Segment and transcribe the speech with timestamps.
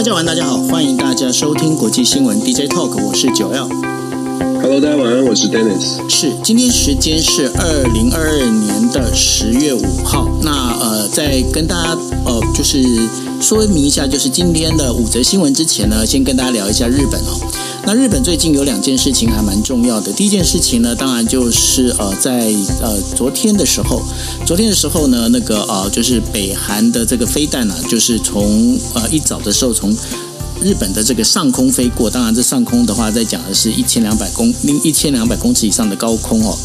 [0.00, 3.99] 大家晚，大家好，欢迎大家收听国际新闻 DJ Talk，我是九 L。
[4.62, 6.06] Hello，大家晚安，我是 Dennis。
[6.06, 10.28] 是，今天时间是二零二二年的十月五号。
[10.42, 12.84] 那呃，在跟大家呃，就是
[13.40, 17.40] 说明一下，就是今天的五则新闻之前呢，先跟大家聊一下日本哦。
[17.86, 20.12] 那日本最近有两件事情还蛮重要的。
[20.12, 24.02] 第一件事情呢，当然就是呃，在呃昨天的时候，
[24.44, 29.96] 昨天的时候呢，那个呃，就是北韩的这个飞弹呢、啊，就是从呃一早的时候从。
[30.62, 34.52] 日本的这个上空飞过，当然这上空的话，在讲的是一千两百公
[34.84, 36.56] 一千两百公尺以上的高空哦。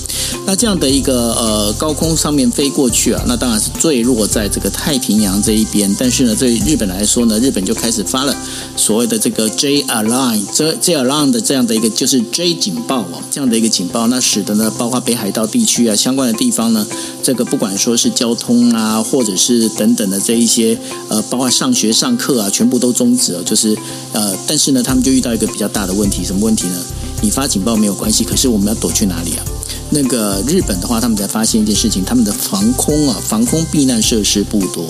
[0.45, 5.94] 那这样的一个呃高空上面飞过去啊，那当然是坠落在这个太平洋这一边。
[5.98, 8.36] 但是呢，对日本来说呢，日本就开始发了
[8.76, 16.86] 所谓的这个 J alarm J J alarm 的这样的一个就是 J 警报哦，这样的一个警报，那使得呢，包括北海道地区啊相关的地方呢，
[17.23, 20.77] 这个不管说是交通啊，或者是等等的这一些
[21.09, 23.75] 呃，包括上学上课啊，全部都终止了，就是。
[24.13, 26.78] 呃，但是呢，他们就遇到一个比较大的问题，什么问题呢？
[27.22, 29.44] 你发警报没有关系，可是我们要躲去哪里啊？
[29.91, 34.86] 那个日本的话，他们才发现一件事情，他们的防空啊，防空避难设施不多。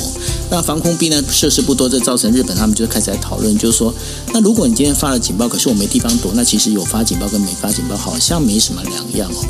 [0.49, 3.93] 那防空避难设施不多，这造成日本他们就开始来讨论，就是说，
[4.33, 9.45] 那如果你今天发了警报，可是我没地方躲，那其实有发警报跟没发警报好像没什么两样哦。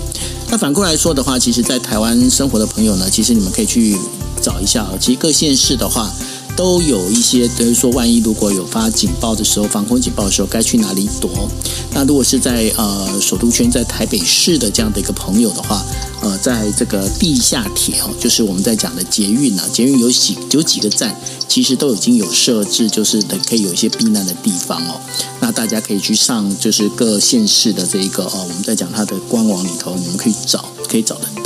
[0.49, 3.97] 那反过来说的话，其实，在台湾生活的朋友呢，其实你们可以去
[4.41, 4.97] 找一下哦。
[4.99, 6.11] 其实各县市的话。
[6.55, 11.29] 都有一些，等于说，万一如果有发警报的时候，防空警报的时候，该去哪里躲？
[11.93, 15.83] 那如果是在呃首都圈，在台北市的这样的一个朋友的话，
[16.21, 24.99] 呃，在这个地下铁哦，就是我们在讲的捷运呢，捷运有几有几个站，其实都已经有设置，就是可以有一些避难的地方哦。
[25.41, 31.44] 那大家可以去上，就是各县市的这一个哦，我们在讲它的官网里头，你们可以找，可以找得到。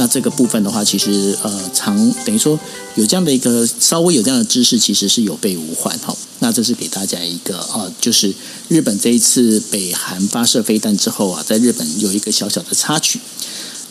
[0.00, 2.58] 那这个部分的话，其实呃，常等于说
[2.94, 6.16] 有这样的一个稍微有这样的知识，其实是有备无患哈。
[6.38, 8.32] 那这是给大家一个呃，就是
[8.68, 13.20] 日本这一次北韩发射飞弹之后啊，在日本有一个小小的插曲。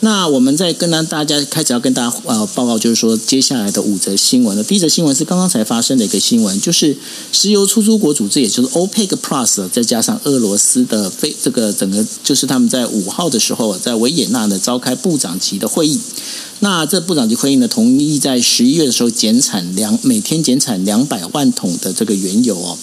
[0.02, 6.96] 那我们在跟大家开始要跟大家呃报告，就是说接下来的五则新闻呢，第一则新闻是刚刚才发生的一个新闻，就是
[7.32, 16.00] 石油出租国组织，也就是 OPEC Plus，再加上俄罗斯的非这个整个，就是他们在五号的时候在维也纳呢召开部长级的会议。
[16.62, 22.78] 那这部长级会议呢，同意在十一月的时候减产两每天减产两百万桶的这个原油哦。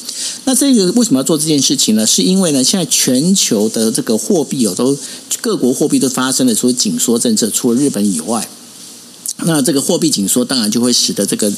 [0.45, 2.05] 那这个为什么要做这件事情呢？
[2.05, 4.97] 是因为呢，现在全球的这个货币有都
[5.41, 8.49] 各国货币都发生了说紧缩政策，除了日本以外。
[9.45, 11.53] 那这个货币紧缩，当然就会使得这个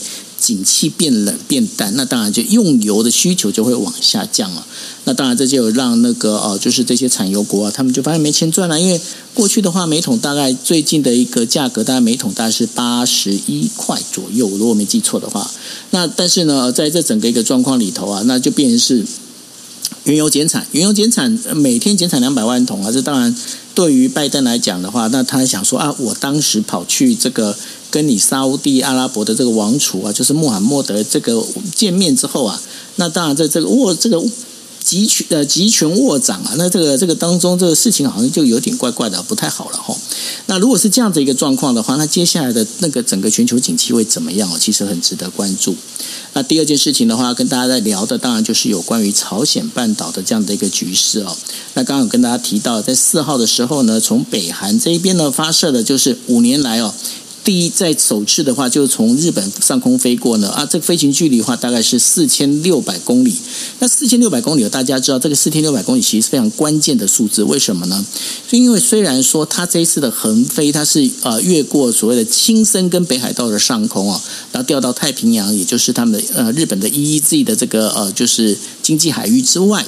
[0.49, 4.65] 景气变冷变淡，那当然就用油的需求就会往下降了。
[5.03, 8.79] 那当然这就让那个呃，就是这些产油国啊，他们就发现没钱赚了。
[8.79, 8.99] 因为
[9.35, 15.47] 过去的话，每桶大概最近的一个价格，大概每桶大概是八十一块左右，如果没记错的话。
[15.91, 19.05] 那但是呢，在这整个一个状况里头啊，那就变成是
[20.05, 23.35] 原油减产，原油减产，每天减产两百万桶啊，这当然。
[23.75, 27.55] 对于拜登来讲的话，那他想说啊，我当时跑去这个
[27.91, 31.43] 跟你沙乌地阿拉伯的这个王储啊，就是穆罕默德这个
[31.75, 32.61] 见面之后啊，
[32.97, 34.23] 那当然在这个握这个
[34.83, 39.95] 集权呃集权握掌啊，那这个这个当中这个事情好像就有点怪怪的，不太好了哈。
[40.47, 44.57] 那如果是这样的一个状况的话，那接下来的那个整个全球景气会怎么样哦？
[44.59, 45.75] 其实很值得关注。
[46.33, 51.35] 那第二件事情的话，跟大家在聊的，当然就是有关于朝鲜半岛的这样的一个局势哦。
[51.73, 56.93] 那刚刚有跟大家提到，在四号的时候呢，从北韩这一边呢发射的，就是五年来哦。
[57.43, 63.33] 第一，在首次的话，就是从日本上空飞过呢，啊，这个飞行距离的话，大概是四千六百公里。
[63.79, 67.43] 那四千六百公里，大家知道，这个四千六百公里其实是非常关键的数字。
[67.43, 68.05] 为什么呢？
[68.47, 74.21] 就因为虽然说它这一次的横飞，它是呃越过所谓的青森跟北海道的上空啊，
[74.51, 79.85] 然后掉到太平洋，也就是他们的呃日本的 EEZ 的这个呃就是经济海域之外。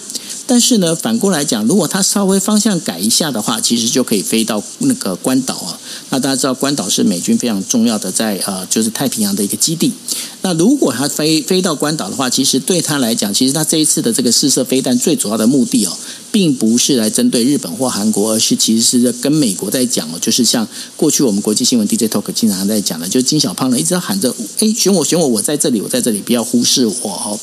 [0.52, 5.80] 但是呢，反过来讲，如果它稍微方向改一下的话，其实就可以飞到那个关岛啊。
[6.10, 9.94] 那大家知道，关岛是美军非常重要的在呃，就是太平洋的一个基地。
[10.42, 15.98] 那如果它飞飞到关岛的话，其实对他来讲，其实他这一次的这个试射飞弹最主要的目的哦，
[16.32, 27.40] 并不是来针对日本或韩国，而是其实是跟美国在讲哦，就是像过去我们国际新闻 DJ Talk 经常在讲的，就是金小胖呢一直喊着，哎，选我，选我，我在这里，我在这里，不要忽视我哦。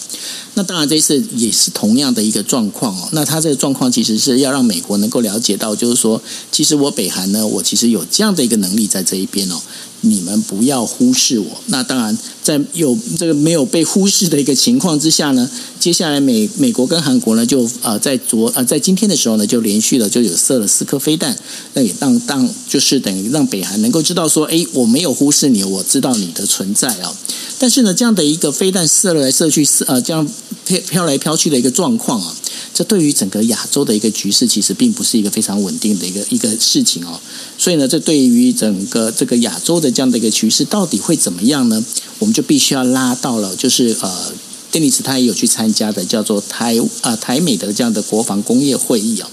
[0.55, 3.09] 那当然，这一次也是同样的一个状况哦。
[3.13, 6.21] 那他这个状况其实是要让美国能够了解到，就是说，
[6.51, 9.61] 其实我北韩呢，我其实有这样的一个能力在这一边哦。
[10.03, 11.47] 你们不要忽视我。
[11.67, 15.51] 那当然，在有这个没有被忽视的一个情况之下呢，
[15.81, 21.37] 接下来美美国跟韩国呢，就呃在昨呃在今天的时候呢，就连续的就有射了四颗飞弹，
[21.75, 27.15] 那也让让就是等于让北韩能够知道说，哎，我没有忽视你，我知道你的存在啊。
[27.59, 30.27] 但是呢，这样的一个飞弹射来射去，射呃这样
[30.69, 32.37] 飘飘来飘去的一个状况啊，
[32.75, 37.19] 这对于整个亚洲的一个局势，其实并不是一个非常稳定的一个一个事情哦。
[37.57, 41.83] 所以呢，这对于整个这个亚洲的这样的一个局势，到底会怎么样呢？
[42.19, 44.33] 我们就必须要拉到了，就是呃，
[44.71, 49.31] 丹尼斯他也有去参加的，叫做台啊、台美的这样的国防工业会议啊。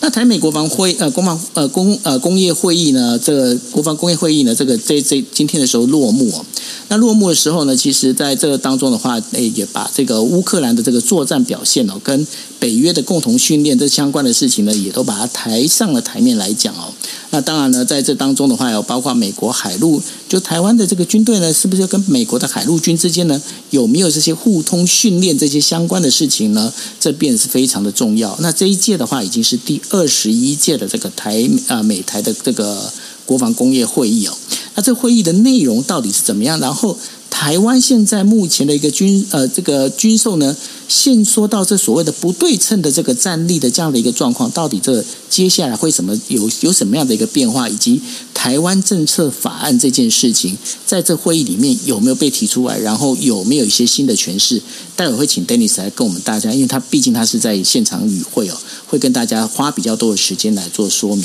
[0.00, 6.44] 那台美国防会呃，国防呃工呃工业会议呢，这个国防工业会议呢，这个这这今天的时候落幕哦。
[6.88, 12.26] 那落幕的时候呢，其实在这个当中的话，诶，也把这个乌克兰的这个作战表现哦，跟
[12.58, 16.92] 北约的共同训练这相关的事情呢，也都把它抬上了台面来讲哦。
[17.30, 23.40] 那当然呢，在这当中的话，有包括美国海陆，就台湾的这个军队呢，是不是跟美国的海陆军之间呢，
[23.70, 26.72] 有没有这些互通训练这些相关的事情呢？
[27.00, 28.36] 这便是非常的重要。
[28.40, 32.92] 那这一届的话，已经是第二十一届的这个台啊美台的这个
[33.24, 34.36] 国防工业会议哦。
[34.74, 36.58] 那这会议的内容到底是怎么样？
[36.58, 36.98] 然后
[37.30, 40.56] 台湾现在目前的一个军呃这个军售呢，
[40.88, 48.00] 现说到这所谓的不对称的这个战力的这样的一个状况，到底这接下来会什么有有什么样的一个变化，以及
[48.32, 52.78] 台湾政策法案这件事情，在这会议里面有没有被提出来？
[52.78, 54.62] 然后有没有一些新的诠释？
[54.96, 61.24] 待会会请 Dennis 来跟我们大家，因为他毕竟他是在现场与会哦，会跟大家花比较多的时间来做说明。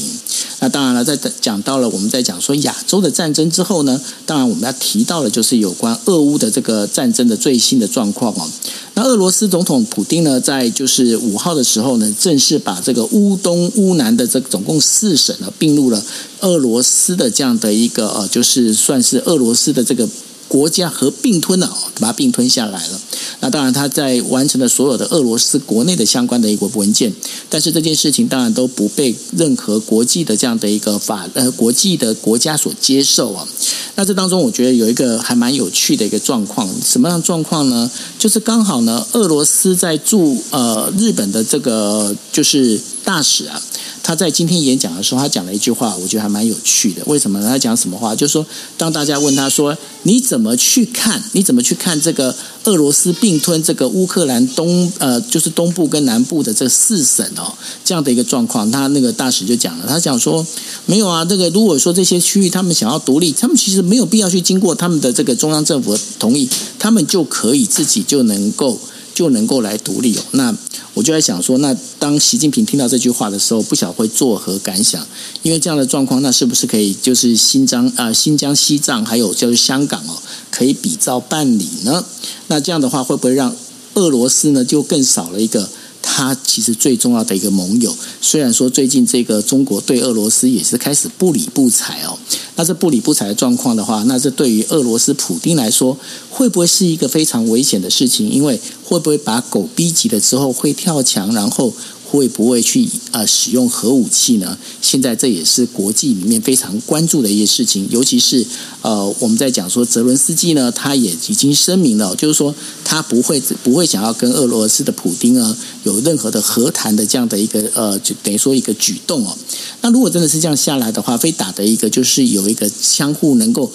[0.62, 8.50] 那当然了，在讲到了我们在讲说亚洲的战争之后呢，当然我们要提到的就是有关俄乌的这个战争的最新的状况哦。
[8.96, 16.02] 那俄罗斯总统普京呢，在就是五号的时候呢，正式把这个乌东、乌南的这总共四省呢，并入了
[16.42, 20.08] 俄罗斯的这样的一个呃，就是算是俄罗斯的这个。
[20.50, 23.00] 国家合并吞了，把它并吞下来了。
[23.40, 27.14] 那当然，他在完成了所有的俄罗斯国内的相关的一个文件，
[27.50, 33.48] 但是这件事情当然都不被任何国际的这样的一个法呃国际的国家所接受啊。
[33.96, 37.90] 那这当中，我觉得有一个还蛮有趣的一个状况，什么样状况呢？
[38.18, 43.62] 就是刚好呢，俄罗斯在驻呃日本的这个就是大使啊。
[44.10, 47.04] 他在今天演讲的时候，他讲了一句话，我觉得还蛮有趣的。
[47.06, 47.48] 为什么呢？
[47.48, 48.16] 他讲什么话？
[48.16, 48.44] 就是说，
[48.76, 51.24] 当大家问他说：“你怎么去看？
[51.34, 57.54] 你怎么去看这个俄罗斯并吞这个乌克兰东呃，就是东部跟南部的这四省哦，
[57.86, 60.44] 这样的一个状况？”他那个大使就讲了，他讲说
[60.88, 68.80] ：“没有啊，这个如果说这些区域他们想要独立，他们其实没有必要去经过他们的这个中央政府的同意，他们就可以自己就能够
[69.14, 70.56] 就能够来独立哦。”那
[70.94, 75.06] 我就在想说，那当习近平听到这句话的时候，不晓会作何感想？
[75.44, 80.22] 因为这样的状况，那是不是可以就是新疆啊、新疆、西藏，还有就是香港哦，
[80.52, 82.04] 可以比照办理呢？
[82.48, 83.56] 那这样的话，会不会让
[83.94, 85.70] 俄罗斯呢就更少了一个？
[86.12, 92.18] 他其实最重要的一个盟友，虽然说最近这个中国对俄罗斯也是开始不理不睬哦，
[92.56, 95.98] 那这不理不睬的状况的话，那这对于俄罗斯普丁来说，
[96.30, 98.28] 会不会是一个非常危险的事情？
[98.30, 101.72] 因为会不会把狗逼急了之后会跳墙，然后？
[102.10, 104.58] 会不会去呃使用核武器呢？
[104.82, 108.44] 现在这也是国际里面非常关注的一些事情，尤其是
[108.82, 119.38] 呃我们在讲说泽伦斯基呢，他也已经声明了，就是说他不会不会想要跟俄罗斯的普丁啊有任何的和谈的这样的一个呃就等于说一个举动哦。
[119.82, 123.72] 那如果真的是这样下来的话，非打的一个就是有一个相互能够。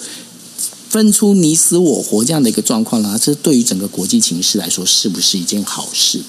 [0.89, 6.21] 分出你死我活这样的一个状况呢，这对于整个国际情势来说是不是一件好事？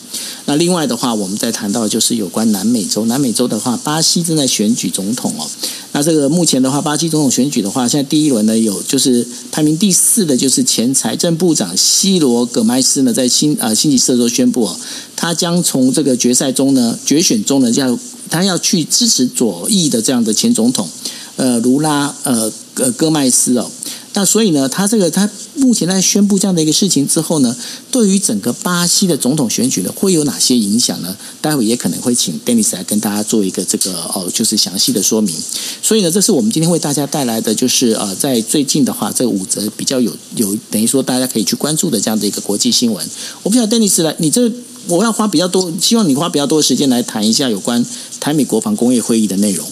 [0.46, 5.46] 那另外的话，我们在谈到就是有关南美洲，南美洲的话，巴西正在选举总统哦。
[5.92, 14.76] 那这个目前的话，巴西总统选举的话，现在第一轮呢有就是排名第四的，就是前财政部长西罗葛麦斯呢，在星呃星期四的时候宣布哦，
[15.14, 17.98] 他将从这个决赛中呢决选中呢要
[18.30, 20.88] 他要去支持左翼的这样的前总统
[21.36, 23.70] 呃卢拉呃呃戈麦斯哦。
[24.16, 27.54] 那所以呢，他这个他目前在宣布这样的一个事情之后呢，
[27.90, 31.14] 对于整个巴西的总统选举呢，会有哪些影响呢？
[31.42, 35.36] 待会也可能会请 Dennis 来跟大家做一个这个哦，就是详细的说明。
[35.82, 43.06] 所以呢，这是我们今天为大家带来的，就是呃，在最近的话，这五则比较有有等于说大家可以去关注的这样的一个国际新闻。
[43.42, 44.50] 我不晓得 Dennis 来，你这
[44.88, 47.84] 我要花比较多，希望你花比较多的时间来谈一下有关
[48.18, 49.68] 台美国防工业会议的内容。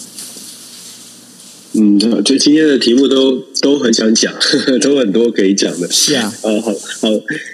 [1.77, 5.87] 嗯，就今天的题目都都很想讲，呵 呵都很多可以讲的。
[5.91, 7.09] 是啊，呃，好好，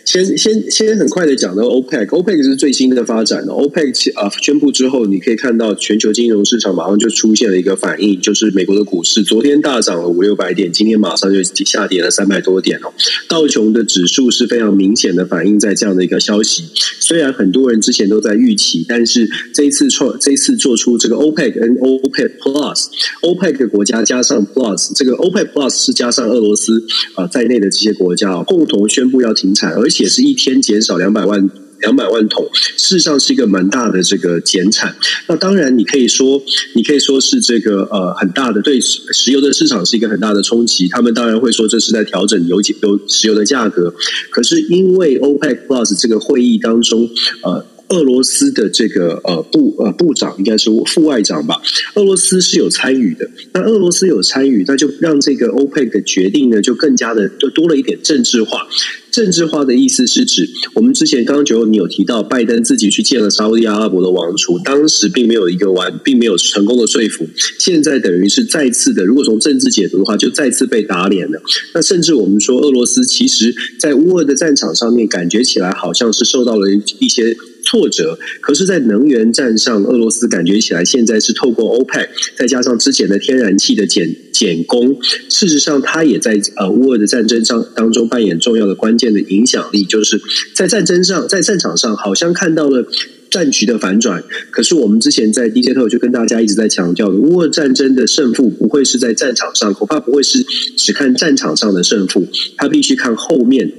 [0.06, 3.44] 先先先很快的讲到 OPEC，OPEC 是最新的发展。
[3.46, 12.94] OPEC 啊宣布之后，你可以看到全球金融市场马上就出现了一个反应，就是美国的股市昨天大涨了五六百点，今天马上就下跌了三百多点哦。
[13.28, 16.66] 道琼的指数是非常明显的反映在这样的一个消息。
[17.00, 24.04] 虽然很多人之前都在预期，但是这一次创这一次做出这个 OPEC 跟 OPEC Plus，OPEC 的国家。
[24.12, 31.50] 加上 Plus 这个 OPEC Plus 是加上俄罗斯啊在内的这些国家共同宣布要停产，而且是一天减少两百万
[31.80, 34.98] 两百万桶，事实上是一个蛮大的这个减产。
[35.28, 36.44] 那当然，你可以说，
[36.76, 40.90] 你可以说是这个呃很大的对石油的市场是一个很大的冲击。
[40.90, 43.94] 他们当然会说这是在调整油油石油的价格。
[44.30, 47.10] 可是因为 OPEC Plus 这个会议当中，
[47.44, 47.66] 呃。
[47.92, 51.62] 俄罗斯的这个呃部呃部长应该是副外长吧，
[51.96, 53.30] 俄罗斯是有参与的。
[53.54, 58.68] 那俄罗斯有参与，那就让这个 OPEC 的决定呢，就更加的就多了一点政治化。
[59.12, 67.28] 政治化的意思是指，我们之前刚刚就你有提到，拜登自己去见了沙乌地阿拉伯的王储，当时并没有一个完，并没有成功的说服。
[67.60, 71.42] 现在等于是再次的，如果从政治解读的话，就再次被打脸了。
[71.74, 76.70] 那甚至我们说，俄罗斯其实在乌俄的战场上面，感觉起来好像是受到了
[77.00, 77.36] 一些。
[77.64, 84.98] 挫折，可是，在能源战上，俄罗斯感觉起来现在是透过 OPEC，再加上之前的天然气的减减供，
[85.30, 90.20] 事实上，它也在呃乌俄的战争上当中扮演重要的关键的影响力，就是
[90.54, 92.86] 在战争上，在战场上，好像看到了
[93.30, 94.24] 战局的反转。
[94.50, 100.44] 可是，我们之前在 DJ Talk 就跟大家一直在强调的，乌俄战争的胜负不会是在战场上，恐怕不会是
[100.76, 102.28] 只看战场上的胜负，
[102.58, 103.72] 它必须看后面。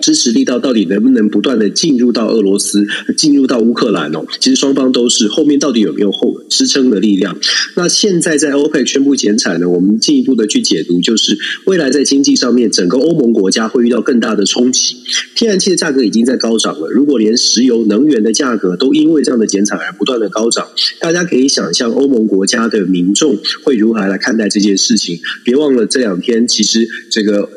[0.00, 2.86] 支持力道到底能不能不断的进入到俄罗斯，
[3.16, 4.24] 进入到乌克兰哦？
[4.40, 7.38] 其实双方都是后面到底有没有后支撑的力量？
[7.76, 9.68] 那现在在 OPEC 宣布减产呢？
[9.68, 11.36] 我们进一步的去解读，就是
[11.66, 14.96] 未来在经济上面，整个欧盟国家会遇到更大的冲击。
[15.34, 20.66] 天然气的价格已经在高涨了，如果连石油能源的价格都因为这样的减产而不断的高涨，
[21.00, 25.18] 大家可以想象欧盟国家的民众会如何来看待这件事情？
[25.44, 27.48] 别忘了这两天，其实这个。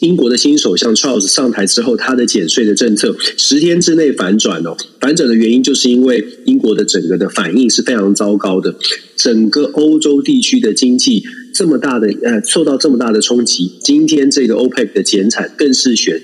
[0.00, 4.76] 英国的新首相 Charles 上台之后，他的减税的政策十天之内反转哦。
[5.00, 8.74] 反转的原因就是因为英国的整个的反应是非常糟糕的，
[9.16, 11.22] 整个欧洲地区的经济
[11.54, 13.72] 这么大的呃受到这么大的冲击。
[13.82, 16.20] 今天这个 OPEC 的减产更是雪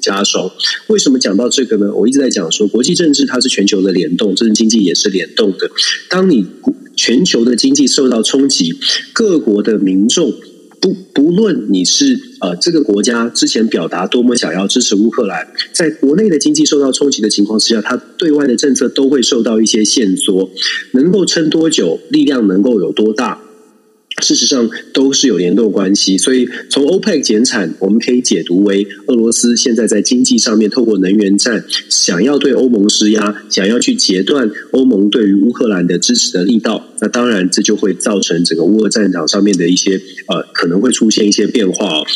[0.00, 0.50] 加霜。
[0.86, 1.92] 为什么讲到这个呢？
[1.92, 5.68] 我一直在讲说，国际政治它是全球的联动，这是经济也是联动的。
[6.08, 6.46] 当你
[6.94, 8.74] 全球的经济受到冲击，
[9.12, 10.32] 各国的民众。
[10.80, 20.50] 不，不论你是呃这个国家之前表达多么想要支持乌克兰，在国内的经济受到冲击的情况之下，它对外的政策都会受到一些限缩，
[20.92, 23.42] 能够撑多久，力量能够有多大？
[24.20, 36.88] 事实上都是有联动关系，所以从 OPEC 减产，我们可以解读为俄罗斯现在在经济上面透过能源战，想要对欧盟施压，想要去截断欧盟对于乌克兰的支持的力道。
[37.00, 42.06] 那当然，这就会造成整个乌俄战场上面的一些呃，可能会出现一些变化哦。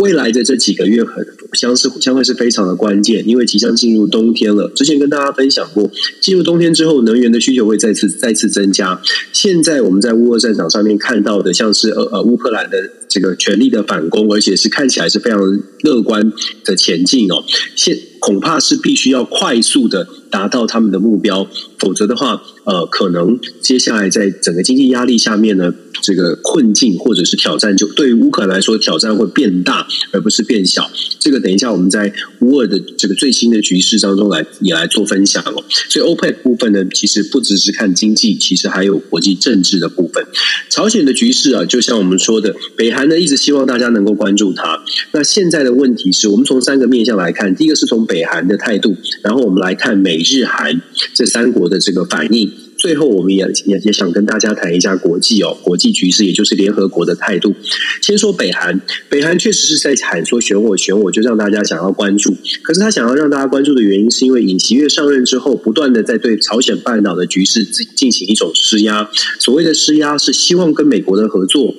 [0.00, 4.70] 未来的这几个月很相似，将会是非常的关键，因为即将进入冬天了。
[4.74, 5.90] 之前跟大家分享过，
[6.20, 9.00] 进入冬天之后，能源的需求会再次再次增加。
[9.32, 12.78] 现在我们在乌俄战场上面看到的，像是呃呃乌克兰的
[13.10, 15.38] 这个全力的反攻，而且是看起来是非常
[15.82, 16.32] 乐观
[16.64, 17.44] 的前进哦。
[17.76, 21.46] 现恐怕是必须要快速的达到他们的目标，
[21.78, 25.74] 否则的话，呃，可能接下来在整个经济压力下面呢。
[26.02, 30.90] 这个困境或者是挑战，就对于乌克兰来说，挑战会变大，而不是变小。
[31.18, 35.62] 这个等一下我们在乌尔的这个最新的局势当中来也来做分享哦。
[35.90, 40.24] 所以 OPEC 部分呢，其实不只是看经济，其实还有国际政治的部分。
[40.70, 44.82] 朝鲜的局势啊，就像我们说的，北韩呢一直希望大家能够关注它。
[45.12, 50.80] 那现在的问题是我们从三个面向来看，第一个是从北韩的态度，然后我们来看美日韩
[51.14, 52.50] 这三国的这个反应。
[52.76, 57.54] 最后，我们也也也想跟大家谈一下国际哦，国际局势，也就是联合国的态度。
[58.00, 58.80] 先说北韩，
[59.10, 62.34] 北韩确实是在喊说选我选我，就让大家想要关注。
[62.62, 69.10] 可是他想要让大家关注的原因，是因为尹锡悦上任之后，不断的在对朝鲜半岛的局势进行一种施压。
[69.38, 71.74] 所谓的施压，是希望跟美国的合作，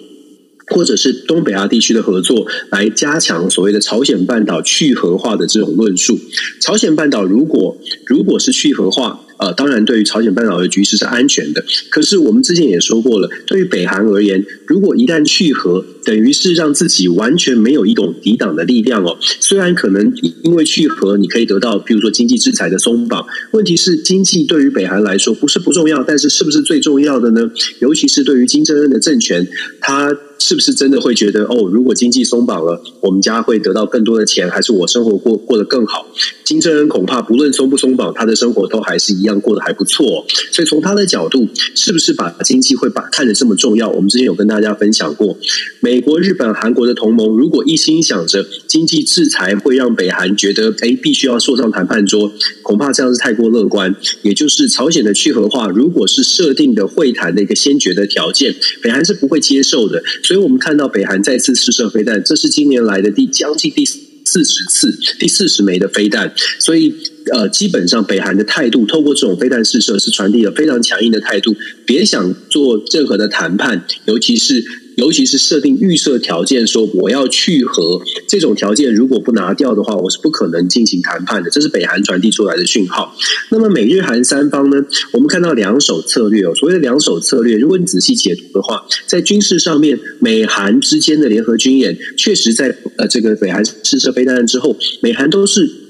[0.67, 6.19] 或者是东北亚地区的合作，来加强所谓的朝鲜半岛去核化的这种论述。
[6.59, 11.65] 朝鲜半岛如果如果是去核化，呃，当然，对于朝鲜半岛的局势是安全的。
[11.89, 19.17] 可是我们之前也说过了，对于北韩而言，如果一旦去核，等于是让自己完全没有一种抵挡的力量哦。
[19.39, 20.13] 虽然可能
[20.43, 23.25] 因为去核，你可以得到，比如说经济制裁的松绑。
[23.49, 27.49] 问题是，经济对于北韩来说不是不重要，但是是不是最重要的呢？
[27.79, 29.47] 尤其是对于金正恩的政权，
[29.79, 30.15] 他。
[30.41, 31.69] 是不是真的会觉得哦？
[31.71, 36.07] 如果经济松绑了，我们家会得到更多的钱，还是我生活过过得更好？
[36.43, 40.25] 金正恩恐怕不论松不松绑，他的生活都还是一样过得还不错。
[40.51, 43.87] 所以从他的角度，是不是把经济会把看得这么重要？
[43.89, 45.37] 我们之前有跟大家分享过，
[45.79, 53.95] 美国、日本、韩国的同盟，如果一心想着经济制裁会让北韩觉得哎，必须要坐上谈判桌，恐怕这样是太过乐观。
[54.21, 60.01] 也就是朝鲜的去核化，如果是设定的会谈的一个先决的条件，北韩是不会接受的。
[60.23, 66.33] 所以，我们看到北韩再次试射飞弹，这是今年来的第将近第四十次、第四十枚的飞弹。
[66.59, 66.93] 所以，
[67.33, 74.63] 呃，基本上北韩的态度，透过这种飞弹试射，是传递了非常强硬的态度，别想做任何的谈判，尤其是。
[75.01, 81.49] 尤其是设定预设条件，说我要去核这种条件，如果不拿掉的话，我是不可能进行谈判的。
[81.49, 83.11] 这是北韩传递出来的讯号。
[83.49, 84.77] 那么美日韩三方呢？
[85.11, 86.53] 我们看到两手策略哦。
[86.53, 95.80] 所谓的两手策略，如果你仔细解读的话，在军事上面，美韩之间的联合军演，确实在呃这个北韩试射飞弹之后，美韩都是。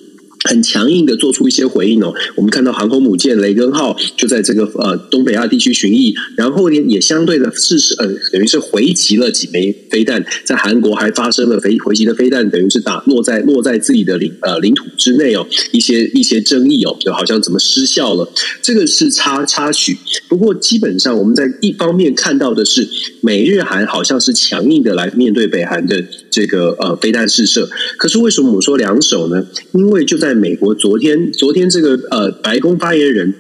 [0.50, 18.32] 很强硬的做出一些回应哦，我们看到航空母舰雷根号就在这个呃东北亚地区巡弋，然后呢也相对的试试呃等于是回击了几枚飞弹，在韩国还发生了飞回击的飞弹，等于是打落在落在自己的领呃领土之内哦，一些一些争议哦，就好像怎么失效了，
[18.62, 19.98] 这个是插插曲。
[20.28, 22.88] 不过基本上我们在一方面看到的是
[23.22, 29.46] 美日韩好像是强硬的来面对北韩的这个呃飞弹试射，可是为什么我说两手呢？
[29.74, 33.34] 因为就在在美国，昨天昨天这个呃，白宫发言人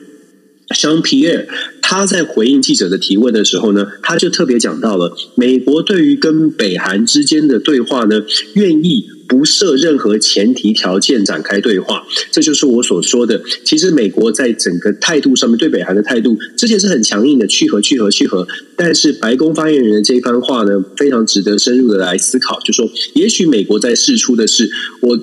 [0.75, 1.48] 香皮埃尔
[1.81, 8.21] 他在回应记者的提问的时候呢，他就特别讲到了美国对于跟北韩之间的对话呢，
[8.55, 12.03] 愿意不设任何前提条件展开对话。
[12.29, 18.45] 这就是我所说的，其实美国在整个态度上面对北韩的态度之前是很强硬的，去核去核去核。
[18.75, 24.69] 但是白宫发言人的这一番话呢，非常值得深入的来思考，就说也许美国在试出的是
[25.01, 25.17] 我。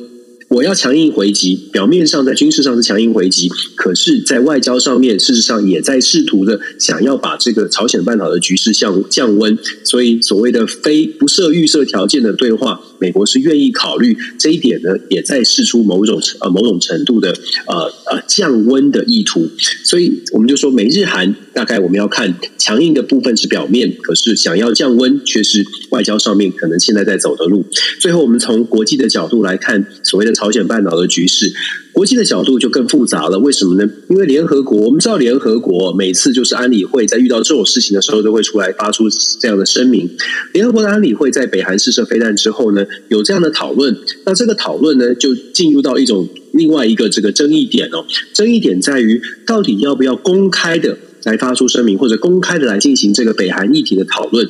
[0.48, 9.58] 我要强硬回击，表面上在军事上是强硬回击，可是，在外交上面，事实上也在试图的想要把这个朝鲜半岛的局势降降温。
[9.84, 17.34] 所以，所谓的非不设预设条件的对话，美国是愿意考虑这一点呢，也在试出某种呃某种程度的
[17.66, 19.50] 呃呃降温的意图。
[19.84, 27.66] 所以，我们就说美日韩大概我们要看强硬的部分是表面，可是想要降温却是外交上面可能现在在走的路。
[28.00, 30.32] 最后，我们从国际的角度来看，所谓的。
[30.38, 31.52] 朝鲜半岛的局势，
[31.98, 33.36] 国际的角度就更复杂了。
[33.40, 33.90] 为什么呢？
[34.08, 39.08] 因为联合国，我们知道联合国每次就是安理会在遇到这种事情的时候，都会出来发出
[39.40, 40.08] 这样的声明。
[40.52, 43.98] 联合国的安理会在北韩试射飞弹之后呢，有这样的讨论。
[44.24, 48.06] 那这个讨论呢，就进入到一种另外一个这个争议点哦。
[48.32, 54.48] 争议点在于，到底要不要公开的来发出声明，或者公开的来进行这个北韩议题的讨论。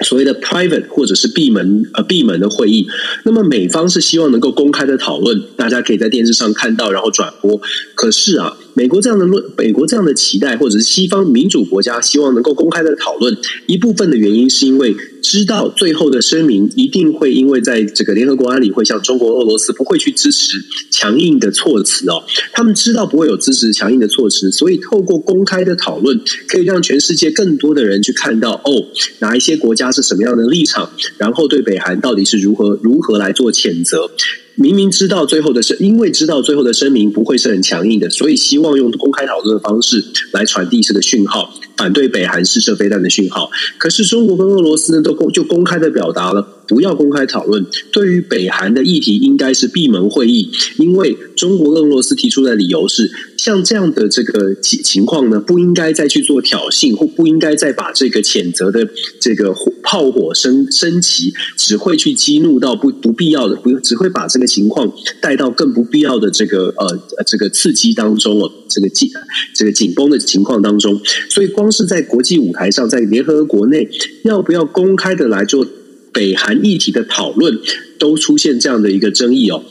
[0.00, 2.86] 所谓的 private 或者是闭门呃闭门的会议，
[3.24, 7.60] 那么美方是希望能够公开的讨论，大家可以在电视上看到，然后转播。
[7.94, 13.34] 可是啊，美国这样的论，美国这样的期待，或者是西方民主国家希望能够公开的讨论，
[13.66, 20.58] 一部分的原因是因为知道最后的声明一定会因为在这个联合国安理会，像中国、俄罗斯不会去支持
[20.90, 28.84] 强硬的措辞哦，他们知道不会有支持强硬的措辞，所以透过公开的讨论，可以让全世界更多的人去看到哦，
[29.20, 29.86] 哪一些国家。
[29.96, 30.90] 是什么样的立场？
[31.16, 34.10] 然后对北韩到底是如何如何来做谴责？
[34.56, 43.50] 明明知道最后的声，因为知道最后的声明不会是很强硬的，所以希望用公开讨论的方式来传递这个讯号，反对北韩试射飞弹的讯号。
[43.78, 46.54] 可是中国跟俄罗斯呢，都公就公开的表达了。
[46.68, 47.64] 不要公开讨论。
[47.92, 50.50] 对于北韩的议题，应该是闭门会议。
[50.78, 58.88] 因为中国、俄罗斯提出的理由是，像这样的这个情情况呢，不应该再去做挑衅，或不应该再把这个谴责的
[59.20, 69.10] 这个炮火升升级，只会去激怒到不不必要的，不只会把这个情况带到更不必要的这个呃这个刺激当中哦，这个紧
[69.54, 71.00] 这个紧绷的情况当中。
[71.30, 73.88] 所以，光是在国际舞台上，在联合国内，
[74.24, 75.66] 要不要公开的来做？
[76.12, 77.58] 北韩议题的讨论
[77.98, 79.62] 都出现这样的一个争议哦。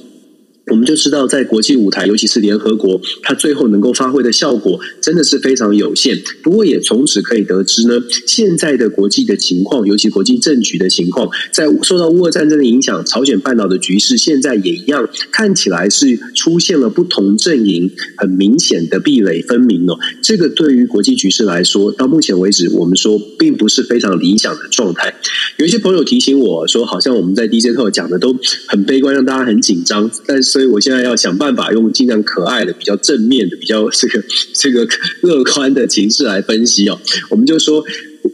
[0.67, 6.19] 我们就知道，在国际舞台，尤其是联合国，它最后能够发挥的效果真的是非常有限。
[6.41, 19.99] 不过，也从此可以得知呢，现在的国际的情况，尤其国际政局的情况，在受到乌俄战争的影响，朝鲜半岛的局势现在也一样，看起来是出现了不同阵营很明显的壁垒分明哦。
[20.23, 25.13] 这个对于国际局势来说，到目前为止，我们说并不是非常理想的状态。
[25.58, 28.36] 有一些朋友提醒我说，好像我们在 DJ 课讲的都
[28.67, 30.55] 很悲观，让大家很紧张，但是。
[30.56, 34.24] 所以我现在要想办法用尽量可爱的、比较正面的、比较这个
[34.56, 34.88] 这个
[35.20, 36.98] 乐观的情势来分析哦。
[37.30, 37.84] 我们就说，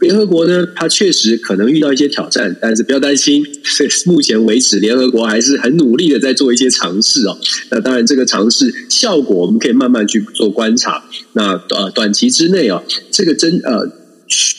[0.00, 3.44] 联合国呢，它确实可能遇到一些挑战，但是不要担心。
[4.06, 7.36] 目前为止，联合国还是很努力的在做一些尝试哦。
[7.72, 11.02] 那当然，这个尝试效果我们可以慢慢去做观察。
[11.32, 13.90] 那呃，短期之内哦，这个真呃，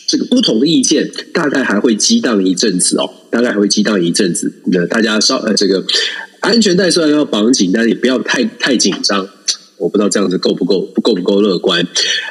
[0.05, 4.51] 这个不同的意见大概还会激荡一阵子哦，大概还会激荡一阵子。
[4.65, 5.81] 那大家稍呃这个。
[6.43, 9.27] 安全带虽然要绑紧，但是也不要太太紧张。
[9.77, 11.85] 我不知道这样子够不够不够不够乐观。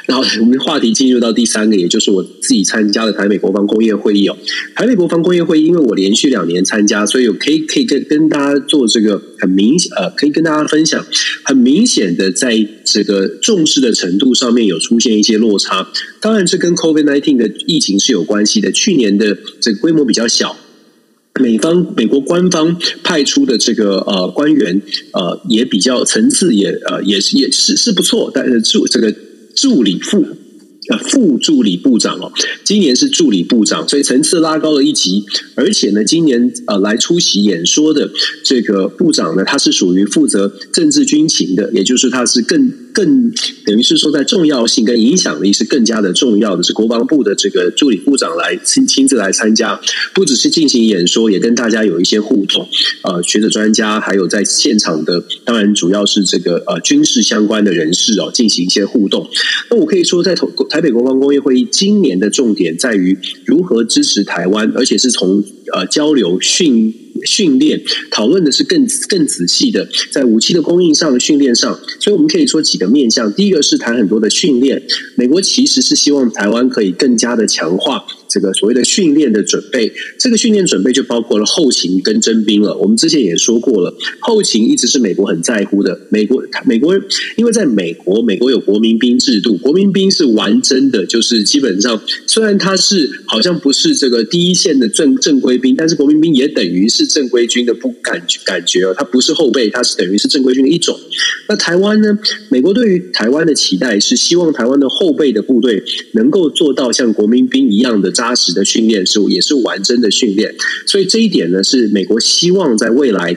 [0.05, 4.37] 然后我们话题进入到第三个，也就是我自己参加的台美国防工业会议哦。
[4.75, 11.03] 台美国防工业会议，因为我连续两年参加，所以我可以可以跟跟大家做这个很明呃，可以跟大家分享
[11.43, 15.87] 很明显的在这个重视的程度上面有出现一些落差。
[16.19, 18.71] 当然，这跟 COVID-19 的疫情是有关系的。
[18.71, 20.55] 去年的这个规模比较小。
[21.41, 24.81] 美方美国官方派出的这个呃官员
[25.13, 29.13] 呃也比较层次也呃也是也是是不错，但是助这个
[29.55, 30.23] 助理副
[30.89, 32.31] 呃副助理部长哦，
[32.63, 35.23] 今年是助理部长，所以层次拉高了一级，
[35.55, 38.11] 而且呢，今年呃来出席演说的
[38.43, 42.82] 这个部长呢，他是属于负责政治军情的，也就是他是更。
[42.93, 43.31] 更
[43.65, 49.81] 等于是说，在重要性跟影响力是更加的重要的，是国防部的这个助理部长来亲亲自来参加，
[50.13, 52.69] 不只是进行演说，也跟大家有一些互动。
[53.01, 59.27] 呃，学者专家还有在现场的，当然主要是这个呃军事相关的人士哦，进行一些互动。
[59.69, 66.93] 那我可以说，在台台北国防工业会议今年的重点在于如何支持台湾，而且是从呃交流训。
[67.25, 73.31] 训练讨论的是更更仔细的，在武器的供应上训练上，所以我们可以说几面向。
[73.33, 74.81] 第一个是谈很多的训练，
[75.15, 78.05] 美国其实是希望台湾可以更加的强化。
[78.33, 82.75] 这个所谓的训练的准备，这个训练准备就包括了后勤跟征兵了。
[82.75, 86.07] 我们之前也说过了，后勤一直是美国很在乎的。
[86.09, 86.95] 美国，美国，
[87.35, 100.99] 因为在美国，美国有国民兵制度，国民兵是完整的，就是基本上虽然他是好像不是这个第一线的正正规兵，但是国民兵也等于是正规军的不感感觉哦，他不是后备，他是等于是正规军的一种。
[101.47, 102.17] 那台湾呢？
[102.49, 110.55] 美国对于台湾的期待是希望台湾的后备的部队能够做到像国民兵一样的扎实的训练，是也是完整的训练，
[110.85, 113.35] 所以这一点呢，是美国希望在未来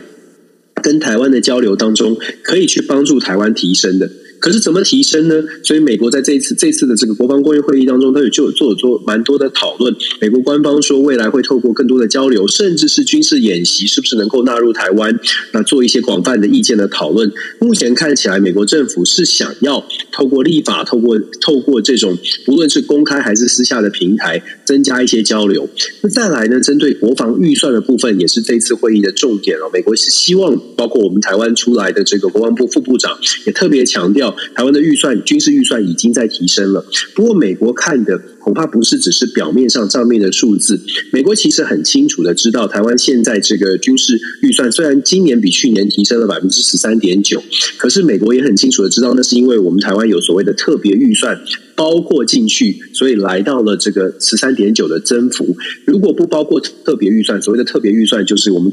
[0.81, 4.09] 跟台湾的交流当中，可以去帮助台湾提升的。
[4.38, 5.42] 可是怎么提升呢？
[5.64, 9.96] 所以美国在这一次这次的这个国防工业会议当中，都有就做做蛮多的讨论。
[10.20, 15.18] 美国官方说，未来会透过更多的交流，甚至是军事演习，是不是能够纳入台湾？
[15.53, 17.33] 那做一些广泛的意见的讨论。
[17.59, 25.68] 目前看起来，美国政府是想要透过立法，透过透过这种不论是公开还是私下的平台，增加一些交流。
[26.02, 26.61] 那再来呢？
[26.61, 29.70] 针对国防预算的部分，也是这次会议的重点哦。
[29.72, 34.35] 美国是希望包括我们台湾出来的这个国防部副部长，也特别强调。
[34.55, 36.85] 台湾的预算，军事预算已经在提升了。
[37.14, 40.81] 不过，美国看的恐怕不是只是表面上账面的数字。
[41.12, 47.40] 美国其实很清楚的知道，台湾现在这个军事预算虽然今年比去年提升了百分之十三点九，
[47.76, 51.40] 可是美国也很清楚的知道，那是因为我们台湾有所谓的特别预算
[51.76, 55.57] 包括进去，所以来到了这个十三点九的增幅。
[55.85, 58.73] 如果不包括特别预算，所谓的特别预算就是我们。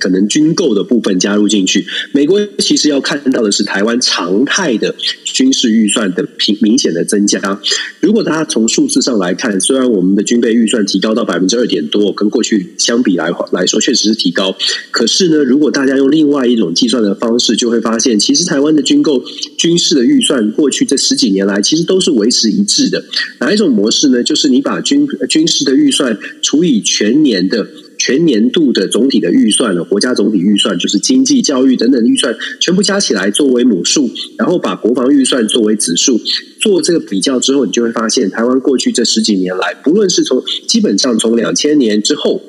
[0.00, 7.60] 可能军购的部分加入进去，美国其实要看到的是台湾常态的军事预算的平明显的增加。
[8.00, 14.56] 如果大家从数字上来看，虽然我们的军备预算提高到百分之二点多，跟过去相比来来说确实是提高。
[14.90, 19.22] 可是呢，如果大家用另外一种计算的方式，就会发现，其实台湾的军购
[19.56, 23.04] 军事的预算过去这十几年来，其实都是维持一致的。
[23.38, 24.22] 哪一种模式呢？
[24.24, 27.66] 就是你把军军事的预算除以全年的。
[27.98, 34.08] 全年度的总体的预算呢，国家总体预算就是经济、教育等等预算全部加起来作为母数，
[34.38, 36.18] 然后把国防预算作为子数，
[36.60, 42.40] 做这个比较之后，你就会发现，台湾过去这十几年来，不论是从基本上从两千年之后。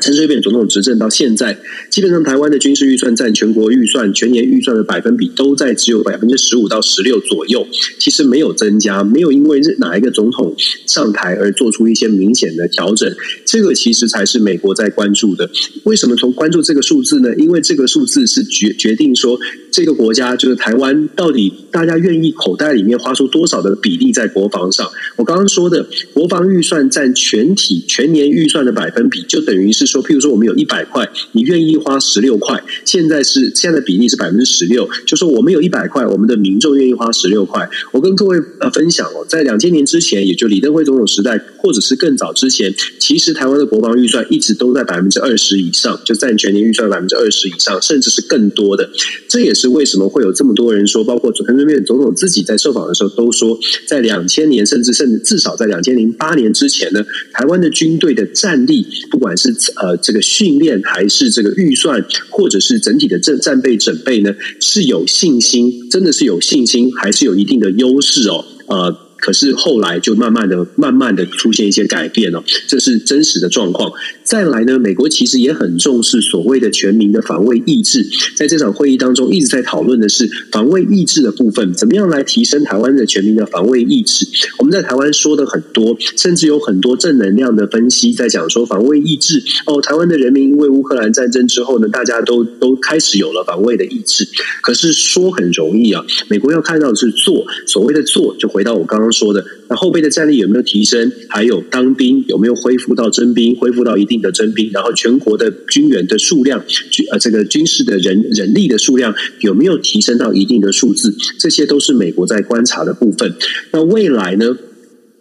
[0.00, 1.58] 陈水扁总统执政到现在，
[1.90, 7.66] 基本上台湾的军事预算占全国预算全年预算的百分比都在只有百分之十五到十六左右，
[7.98, 10.54] 其实没有增加，没有因为哪一个总统
[10.86, 13.14] 上台而做出一些明显的调整。
[13.44, 15.50] 这个其实才是美国在关注的。
[15.84, 17.34] 为什么从关注这个数字呢？
[17.36, 19.38] 因为这个数字是决决定说
[19.70, 24.90] 这个国家就是台湾到底大家愿意口袋里面花出多少的比例在国防上。
[25.16, 29.81] 我刚刚说的国防预算占全体全年预算的百分比，就等于是。
[29.86, 34.88] 说，譬如说，我们有一百块，你愿意花十六块，现在是现在比例是百分之十六。
[35.06, 37.68] 就说我们有一百块，我们的民众愿意花十六块。
[37.92, 48.88] 我跟各位呃分享哦，在两千年之前，也就李登辉总统时代，或者是更早之前，其实台湾的国防预算一直都在百分之二十以上，就占全年预算百分之二十以上，甚至是更多的。
[49.28, 68.44] 这也是为什么会有这么多人说，包括陈水扁总统自己在受访的时候都说，在两千年，甚至甚至至少在两千零八年之前呢，台湾的军队的战力，不管是呃，这个训练还是这个预算，或者是整体的战战备准备呢，是有信心，真的是有信心，还是有一定的优势哦。
[68.66, 73.92] 呃，可是后来就慢慢的、慢慢的出现一些改变了，这是真实的状况。
[74.24, 78.04] 再来呢，美国其实也很重视所谓的全民的防卫意志，
[78.34, 84.26] 在这场会议当中一直在讨论的是防卫意志的部分，怎么样来提升台湾的全民的防卫意志？
[84.58, 89.40] 我们在台湾说的很多，甚至有很多正能量的分析在讲说防卫意志。
[89.66, 94.26] 哦，台湾的人民因为乌克兰战争之后呢，大家都都开始有了防卫的意志。
[94.62, 101.12] 可是说很容易啊，美国要看到的是做，所谓的做，就回到我刚刚说的，那后备的战力有没有提升？
[101.28, 104.70] 还有当兵有没有恢复到征兵，恢复到一定的征兵？
[104.72, 106.64] 然后全国的军员的数量，
[107.10, 111.14] 呃，这个军事的人人力的数量有没有提升到一定的数字？
[111.38, 113.34] 这些都是美国在观察的部分。
[113.70, 114.56] 那未来呢？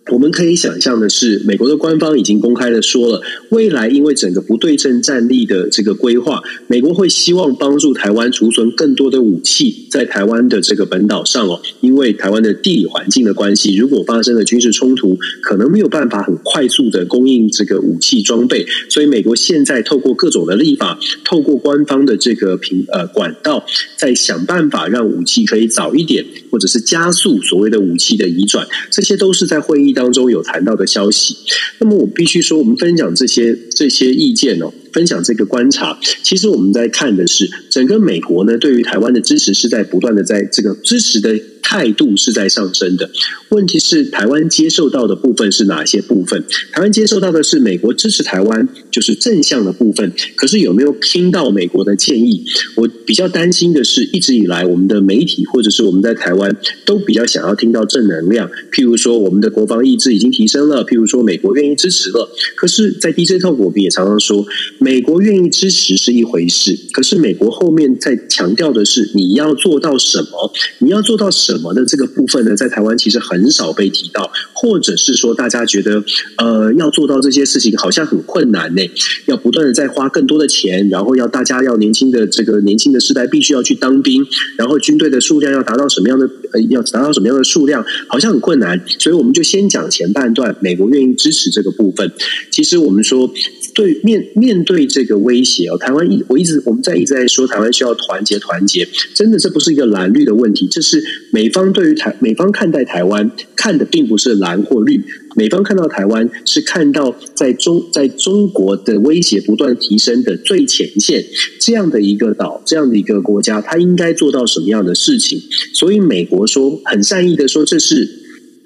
[0.10, 11.62] 我们可以想象的是，美国的官方已经公开的说了，未来因为整个不对称战力的这个规划，美国会希望帮助台湾储存更多的武器在台湾的这个本岛上哦。
[11.82, 23.64] 因为台湾的地理环境的关系，如果发生了军事冲突，可能没有办法很快速的供应这个武器装备，所以美国现在透过各种的立法，透过官方的这个平呃管道，
[23.96, 29.91] 在想办法让武器可以早一点，或者是加速所谓的武器的移转，这些都是在会议。
[29.94, 31.36] 当中有谈到的消息，
[31.80, 41.40] 那么我必须说，我们分享这些这些意见哦，分享这个观察，其实我们在看的是整个美国呢，对于台湾的支持是在不断的在这个支持的。
[41.64, 43.10] 态度是在上升的，
[43.48, 46.44] 问题是台湾接受到的部分是哪些部分？
[46.74, 50.12] 台湾接受到的是美国支持台湾，就是正向的部分。
[50.36, 52.44] 可是有没有听到美国的建议？
[52.76, 62.30] 我比较担心的是，一直以来我们的媒体或者是我们在台湾都比较想要听到正能量，譬如说我们的国防意志已经提升了，譬如说美国愿意支持了。
[62.58, 64.46] 可是，在 DJ Talk 我们也常常说，
[64.84, 70.52] 美国愿意支持是一回事，可是美国后面在强调的是你要做到什么？
[70.80, 71.72] 你要做到什么？
[71.72, 76.04] 的这个部分呢，在台湾其实很少被提到，或者是说大家觉得，
[76.38, 78.82] 呃，要做到这些事情好像很困难呢，
[79.26, 84.24] 要不断的再花更多的钱，然后要大家要年轻的这个年轻的世代必须要去当兵，
[84.58, 92.12] 然后军队的数量要达到什么样的，呃，要达到什么样的数量，好像很困难，所以我们就先讲前半段，美国愿意支持这个部分。
[92.52, 93.32] 其实我们说。
[93.74, 105.04] 对面面对这个威胁哦，台湾一我一直我们在一直在说台湾需要团结团结，真的这不是一个蓝绿的问题，这是美方对于台美方看待台湾看的并不是蓝或绿，
[105.36, 111.24] 美方看到台湾是看到在中在中国的威胁不断提升的最前线
[111.60, 115.42] 这样的一个岛这样的一个国家，他应该做到什么样的事情？
[115.74, 118.22] 所以美国说很善意的说这是。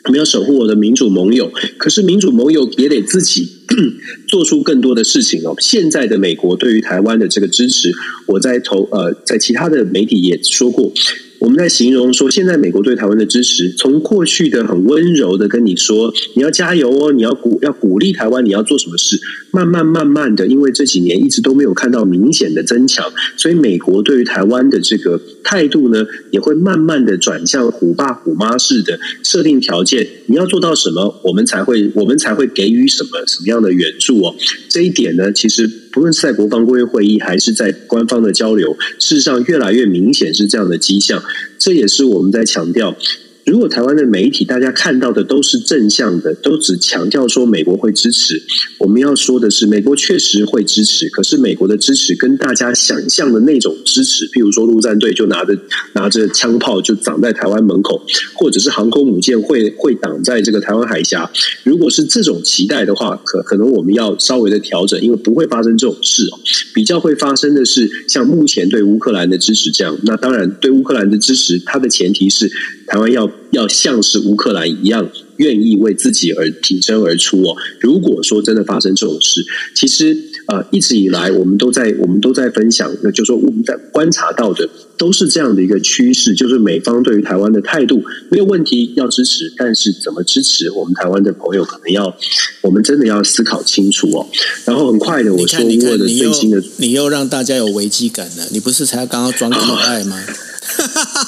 [0.08, 3.50] 我们要守护我的民主盟友，可是民主盟友也得自己
[4.30, 5.56] 做出更多的事情哦。
[5.58, 7.92] 现在的美国对于台湾的这个支持，
[8.28, 10.94] 我在投呃，在其他的媒体也说过。
[11.40, 19.20] 我们在形容说，现在美国对台湾的支持，从过去的很温柔的跟你说，你要加油哦，你要鼓要鼓励台湾，你要做什么事，
[19.52, 34.36] 慢慢慢慢的，因为这几年一直都没有看到明显的增强，所以美国对于台湾的这个态度呢，也会慢慢的转向虎爸虎妈式的设定条件，你要做到什么，我们才会我们才会给予什么什么样的援助哦。
[34.70, 35.85] 这一点呢，其实。
[35.96, 41.24] 不论是在国防工业会议，还是在官方的交流，事实上越来越明显是这样的迹象。
[41.58, 42.98] 这也是我们在强调。
[43.46, 48.42] 如果台湾的媒体大家看到的都是正向的，都只强调说美国会支持，
[48.80, 55.56] 我们要说的是，美国确实会支持，可是美国的支持跟大家想象的那种支持，譬如说陆战队就拿着
[55.94, 58.02] 拿着枪炮就挡在台湾门口，
[58.34, 61.30] 或者是航空母舰会会挡在这个台湾海峡，
[61.64, 66.40] 如果是这种期待的话，可可能我们要稍微的调整，因为不会发生这种事哦。
[66.74, 72.52] 比较会发生的是像目前对乌克兰的支持这样，那当然对乌克兰的支持，它的前提是
[72.88, 73.30] 台湾要。
[73.52, 77.56] 要像是乌克兰一样，愿意为自己而挺身而出哦。
[77.80, 80.18] 如果说真的发生这种事，其实
[80.48, 92.14] 呃，一直以来我们都在我们都在分享，那就是说我们在观察到的都是这样的一个趋势，就是美方对于台湾的态度没有问题，要支持，但是怎么支持，我们台湾的朋友可能要
[92.60, 94.28] 我们真的要思考清楚哦。
[94.66, 100.22] 然后很快的，我说过的最新的你，你又让大家有危机感了，你不是才刚刚装可爱吗？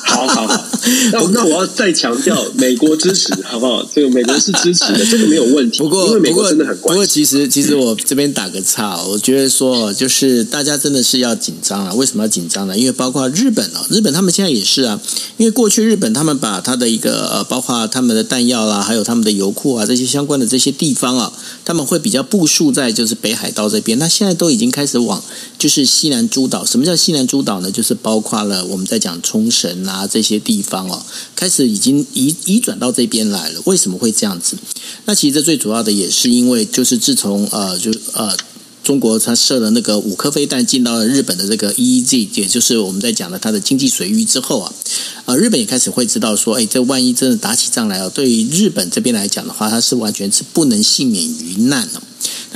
[0.05, 0.65] 好好好，
[1.13, 3.83] 那那我要再强调，美国支持 好不好？
[3.93, 5.79] 这个美国是支持的，这个没有问题。
[5.79, 6.95] 不过，因为美国真的很关心。
[6.95, 11.93] 不过，其实其实我这边打个岔，我觉得说，就是大家真的是要紧张了。
[11.95, 12.77] 为什么要紧张呢？
[12.77, 14.99] 因为包括日本哦，日本他们现在也是啊。
[15.37, 21.31] 因为过去日本他们把他的一个呃，包括他们的弹药啦，还有他们的油库啊，这些相关的这些地方啊，
[21.63, 23.99] 他们会比较部署在就是北海道这边。
[23.99, 25.21] 那现在都已经开始往
[25.59, 26.65] 就是西南诸岛。
[26.65, 27.69] 什么叫西南诸岛呢？
[27.69, 29.36] 就是包括了我们在讲冲。
[29.37, 33.61] 冲绳啊这些地方哦，开始已经移移转到这边来了。
[33.65, 34.57] 为什么会这样子？
[35.05, 38.35] 那其实这最主要的也是因为，就是自从呃，就呃。
[38.83, 44.73] 中国它射了那个五颗飞弹进到了日本的这个 EEZ，也就是我们在讲的它的经济水域之后啊，
[45.25, 52.01] 啊，日本也开始会知道说，哎，这万一真的打起仗来哦，对于日本这边来讲的话，它是完全是不能幸免于难哦。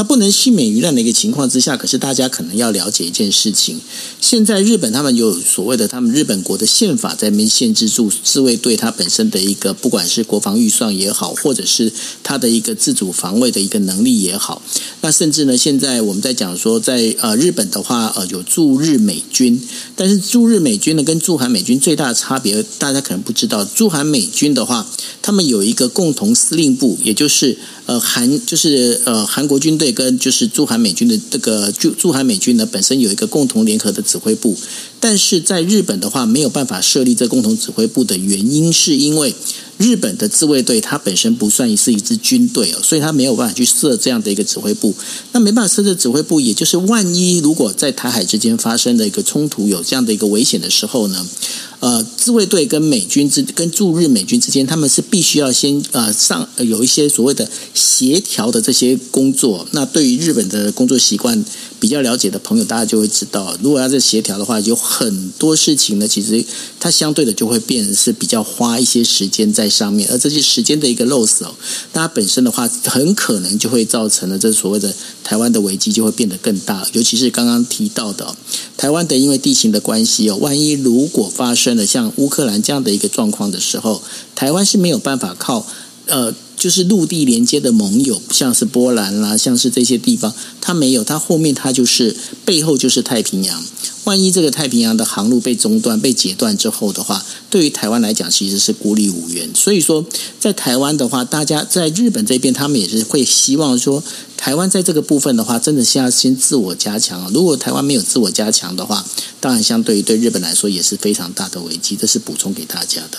[0.02, 3.80] 那不能幸免于难的一个情况之下，可是大家可能要了解一件事情：
[4.20, 14.64] 现在日本他们有所谓的他们日本国的宪法在那边限制住自卫队它本身的一个，不管是国防预算也好，或者是它的一个自主防卫的一个能力也好。
[15.02, 19.62] 那甚至呢，现在我们在讲说，在呃日本的话，呃有驻日美军，
[19.96, 24.88] 但是驻日美军呢跟驻韩美军最大的差别，大家可能不知道，驻韩美军的话，
[25.22, 27.60] 他们有一个共同司令部，也就是。
[27.88, 34.56] 呃，韩就是呃，韩国军队跟就是驻韩美军的这个驻驻韩美军呢，本身有一个共同联合的指挥部，
[35.00, 39.34] 但是在日本的话，没有办法设立这共同指挥部的原因，是因为
[39.78, 44.94] 日本的自卫队它本身不算是一支军队哦，所以它没有办法去设这样的一个指挥部。
[45.32, 51.28] 那没办法设这指挥部，也就是万一如果在台海之间发生的一个冲突，有这样的一个危险的时候呢？
[51.82, 59.68] 呃，自卫队跟美军之跟驻日美军之间，他们是必须要先呃上有一些所谓的协调的这些工作。
[59.72, 61.44] 那对于日本的工作习惯
[61.82, 66.46] 比较了解的朋友，大家就会知道，如果要在协调的话，有很多事情呢，其实
[66.80, 71.56] 它相对的就会变是比较花一些时间在上面，而这些时间的一个 loss 哦，
[71.92, 78.36] 大家本身的话，很可能就会造成了这所谓的台湾的危机就会变得更大，尤其是刚刚提到的
[78.78, 84.04] 台湾的因为地形的关系哦，万一如果发生了像乌克兰这样的一个状况的时候，
[84.36, 85.66] 台湾是没有办法靠
[86.06, 93.66] 呃，就是陆地连接的盟友，像是波兰啦，像是这些地方，它没有，它后面它就是背后就是太平洋。
[94.04, 99.50] 万一这个太平洋的航路被中断、被截断之后的话，对于台湾来讲其实是孤立无援。
[99.56, 100.06] 所以说，
[100.40, 104.04] 在台湾的话，大家在日本这边，他们也是会希望说，
[104.38, 107.28] 台湾在这个部分的话，真的是要先自我加强。
[107.34, 109.04] 如果台湾没有自我加强的话，
[109.40, 111.96] 当然相对于对日本来说也是非常大的危机。
[111.96, 113.18] 这是补充给大家的。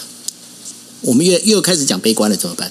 [1.00, 2.70] 我们又又开始讲悲观了，怎么办？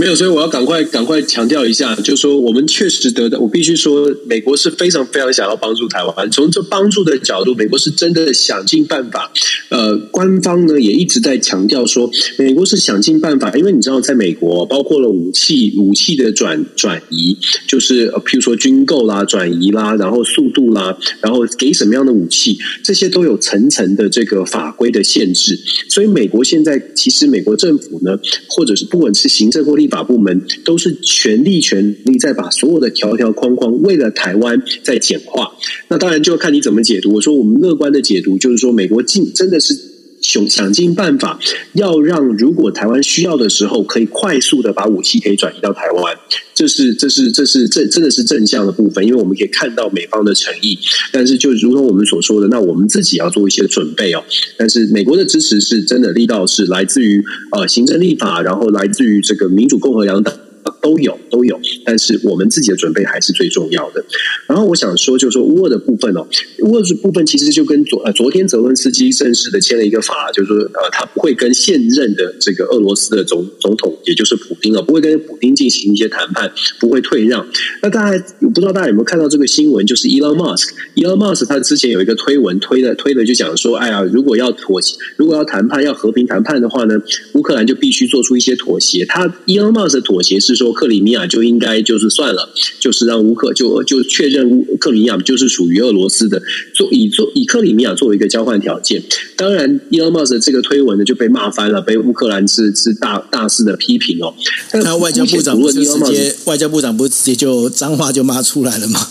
[0.00, 6.30] 没有，所以我要赶快赶快强调一下，就是说我们确实得到，我必须说，美国是非常非常想要帮助台湾。
[6.30, 9.30] 从这帮助的角度，美国是真的想尽办法。
[9.68, 17.36] 呃，官方呢也一直在强调说，美国是想尽办法，因为你知道，在美国，包括了武器武器的转转移，
[17.68, 25.60] 就是譬如说军购啦、转移啦，然后速度啦，然后给什么样的武器，这些都有层层的这个法规的限制。
[25.90, 35.52] 所以，美国现在其实美国政府呢，或者是不管是行政或立法部门都是全力全力在把所有的条条框框为了台湾在简化，
[35.88, 37.12] 那当然就要看你怎么解读。
[37.12, 39.74] 我说我们乐观的解读就是说，美国进真的是
[40.20, 41.38] 想想尽办法，
[41.72, 46.16] 要让如果台湾需要的时候，可以快速的把武器可以转移到台湾。
[46.54, 50.78] 这是这是这是这真的是正向的部分，因为我们可以看到美方的诚意。
[51.10, 54.22] 但是就如同我们所说的，那我们自己要做一些准备哦。
[54.58, 60.34] 但是美国的支持是真的力道是来自于呃行政立法，然后来自于这个民主共和两党。
[60.80, 64.04] 都有都有，但是我们自己的准备还是最重要的。
[64.46, 66.26] 然后我想说，就是说乌俄的部分哦，
[66.62, 77.46] 乌俄的部分其实就跟昨呃昨天泽伦斯基正式的签了一个法，就是说呃他不会跟现任的这个俄罗斯的总总统，也就是普丁啊，不会跟普丁进行一些谈判，不会退让。
[77.82, 79.84] 那大家我不知道大家有没有看到这个新闻？
[79.86, 86.94] 就是 Elon Musk，Elon Musk 他之前有一个推文推的推的就讲说，哎呀，如果要妥协，如果要谈判要和平谈判的话呢，
[87.34, 89.04] 乌克兰就必须做出一些妥协。
[89.04, 90.69] 他 Elon Musk 的妥协是说。
[90.72, 96.42] 克里米亚就应该就是算了，就是让乌克就就确认乌克里米亚就是属于俄罗斯的，
[96.74, 99.02] 做以做以克里米亚作为一个交换条件。
[99.36, 104.34] 当然，伊隆马斯这个推文呢就被骂翻了，被乌克兰是是大大肆的批评哦。
[104.72, 109.08] 那外交部长不是直接外交部长不是直接就脏话就骂出来了吗？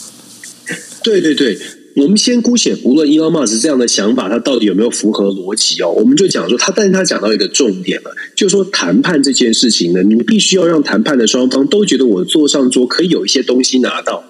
[1.04, 1.58] 对对对。
[1.96, 5.90] 我们先姑且不论伊隆马斯这样的想法，他到底有没有符合逻辑哦？
[5.90, 14.24] 我们就讲说他，但是他讲到一个重点了，就是说谈判这件事情呢，你必须要让谈判的双方都觉得我坐上桌可以有一些东西拿到。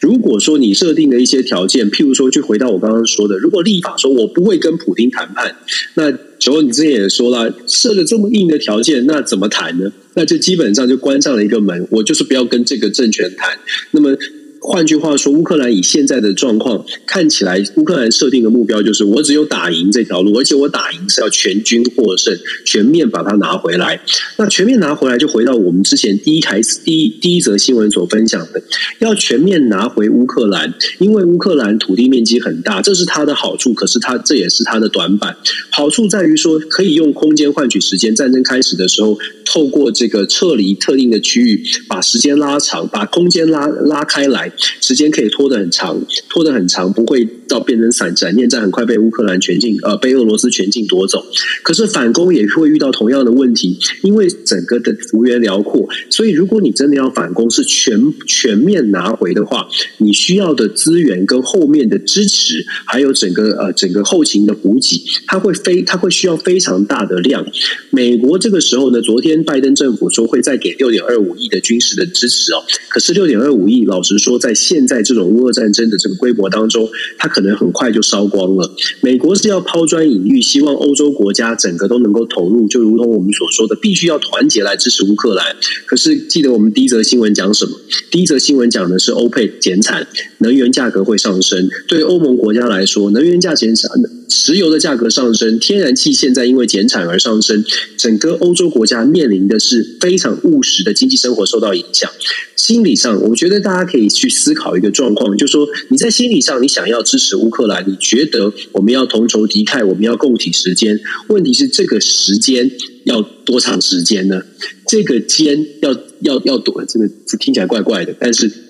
[0.00, 5.56] 如果说你设定的一些条件，譬如说，就回到我刚刚说的，如果立法说我不会跟普丁谈判，
[5.94, 9.90] 那九欧你之前也说了，设了这么硬的条件，那怎么谈呢？
[10.14, 13.58] 那就基本上就关上了一个门，我就是不要跟这个政权谈。
[13.90, 14.16] 那么。
[14.60, 24.00] 换句话说，乌克兰以现在的状况看起来，乌克兰设定的目标就是我只有打赢这条路，而且我打赢是要全军获胜，全面把它拿回来。
[24.36, 28.62] 那全面拿回来，就回到我们之前第一台第一第一则新闻所分享的，
[28.98, 35.36] 要全面拿回乌克兰，因为乌克兰土地面积很大，这是它的好处，可是它这也是它的短板。
[35.70, 38.14] 好处在于说，可以用空间换取时间。
[38.14, 44.47] 战争开始的时候，透过这个撤离特定的区域，把时间拉长，把空间拉拉开来。
[44.80, 51.24] 时间可以拖得很长，拖得很长，不会到变成闪闪电战，很快被乌克兰全境呃被俄罗斯全境夺走。
[51.62, 59.68] 可是反攻也会遇到同样的问题，因为整个的幅员辽阔，所以如果你真的要反攻是全全面拿回的话，
[59.98, 67.46] 你需要的资源跟后面的支持，还有整个呃整个后勤的补给，它会非它会需要非常大的量。
[67.90, 78.74] 美国这个时候呢，昨天拜登政府说会再给六点二五亿的军事的支持哦，可是六点二五亿，老实说在现在这种乌俄战争的这个规模当中，它可能很快就烧光了。
[79.00, 85.56] 美国是要抛砖引玉，希望欧洲国家整个都能够投入，就如同我们所说的，必须要团结来支持乌克兰。
[85.86, 87.72] 可是记得我们第一则新闻讲什么？
[88.10, 90.06] 第一则新闻讲的是欧佩减产，
[90.38, 91.68] 能源价格会上升。
[91.86, 93.90] 对欧盟国家来说，能源价减产，
[94.28, 97.64] 石油的价格上升，天然气现在因为减产而上升，
[97.96, 102.10] 整个欧洲国家面临的是非常务实的经济生活受到影响。
[102.56, 111.00] 心理上，我觉得大家可以去思考一个状况，就是说你在心理上，你想要支持乌克兰，你觉得我们要同仇敌忾，我们要共体时间。
[111.28, 112.70] 问题是这个时间
[113.04, 114.42] 要多长时间呢？
[114.86, 117.08] 这个间要要要多，这个
[117.38, 118.67] 听起来怪怪的，但是。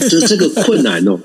[0.00, 1.18] 就是这个困难哦，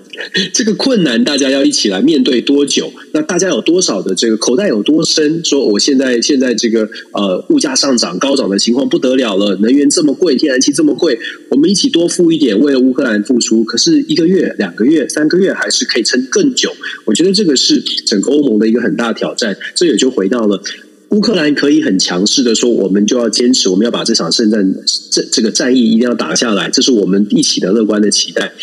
[0.53, 2.91] 这个困难大家要一起来面对多久？
[3.13, 5.43] 那大家有多少的这个口袋有多深？
[5.43, 11.17] 说我现在现在这个呃物价上涨高涨的情况不得了了，能源这么贵，天然气这么贵，
[11.49, 13.63] 我们一起多付一点，为了乌克兰付出。
[13.63, 16.71] 可是一个月、两个月、三个月还是可以撑更久。
[17.05, 19.55] 我觉得这个是整个欧盟的一个很大挑战。
[19.73, 20.61] 这也就回到了。
[21.09, 24.75] 乌克兰可以很强势的说，我们就要坚持，我们要把这场胜战，
[25.11, 28.53] 这这个战役一定要打下来，这是我们一起的乐观的期待。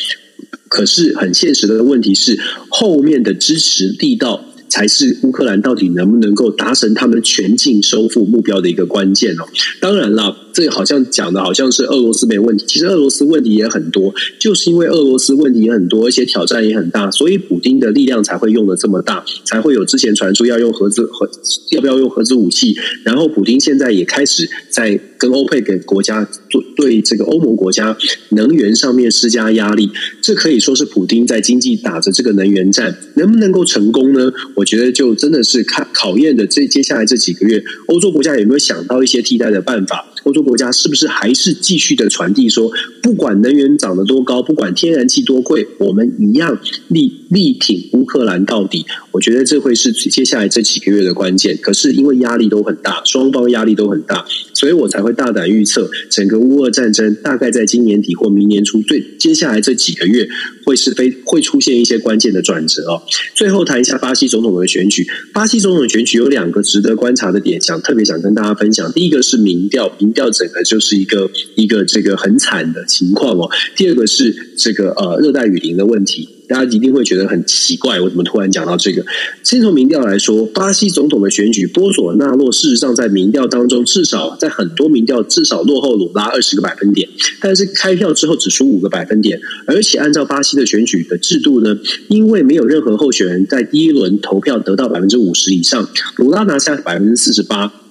[0.68, 2.38] 可是很现实的问题是，
[2.68, 4.44] 后面的支持力道。
[4.72, 9.44] 才是乌克兰到底能不能够达成他们全境收复目标的一个关键哦。
[9.82, 21.28] 当然了，这好像讲的好像是俄罗斯没问题，其实俄罗斯问题也很多，就是因为俄罗斯问题也很多，而且挑战也很大，所以普丁的力量才会用的这么大，才会有之前传出要用核子核
[21.70, 27.96] 要不要用核子武器，然后普丁现在也开始在跟欧佩克国家对对这个欧盟国家
[28.30, 29.90] 能源上面施加压力，
[30.20, 34.32] 这可以说是普丁在经济打着这个能源战，能不能够成功呢？
[34.56, 40.11] 我觉得就真的是看考验的这接下来这几个月，欧洲国家有没有想到一些替代的办法？
[40.24, 42.70] 欧洲国家是不是还是继续的传递说，
[43.02, 46.58] 不管能源涨得多高，不管天然气多贵，我们一样
[46.88, 48.86] 力力挺乌克兰到底？
[49.12, 51.58] 我觉得这会是接下来这几个月的关键。
[51.60, 60.28] 可是因为压力都很大，双方压力都很大，所以我才会大胆预测，整个乌俄战争大概在今年底或明年初，最接下来这几个月
[60.64, 63.02] 会是非会出现一些关键的转折哦。
[63.34, 64.52] 最后谈一下巴西总统。
[64.52, 68.92] 的选举，巴西总统选举有两个值得观察的点，想特别想跟大家分享。
[68.92, 73.48] 第一个是民调，民调整个就是一个一个这个很惨的情况哦。
[73.74, 76.28] 第二个是这个呃热带雨林的问题。
[76.52, 79.02] 大家一定会觉得很奇怪，我怎么突然讲到这个？
[79.42, 87.08] 先从民调来说，巴西总统的选举，波索纳洛事实上在民调当中，至少在很多民调至少落后鲁拉二十个百分点，
[87.40, 91.74] 但是开票之后只输五个百分点，而且按照巴西的选举的制度呢，
[92.08, 97.81] 因为没有任何候选人在第一轮投票得到百分之五十以上，鲁拉拿下百分之四十八。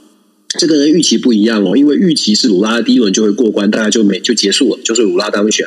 [0.60, 5.66] 这个人预期不一样哦，因为预期是鲁拉第一轮就会过关，大家就没就结束了，就是鲁拉当选。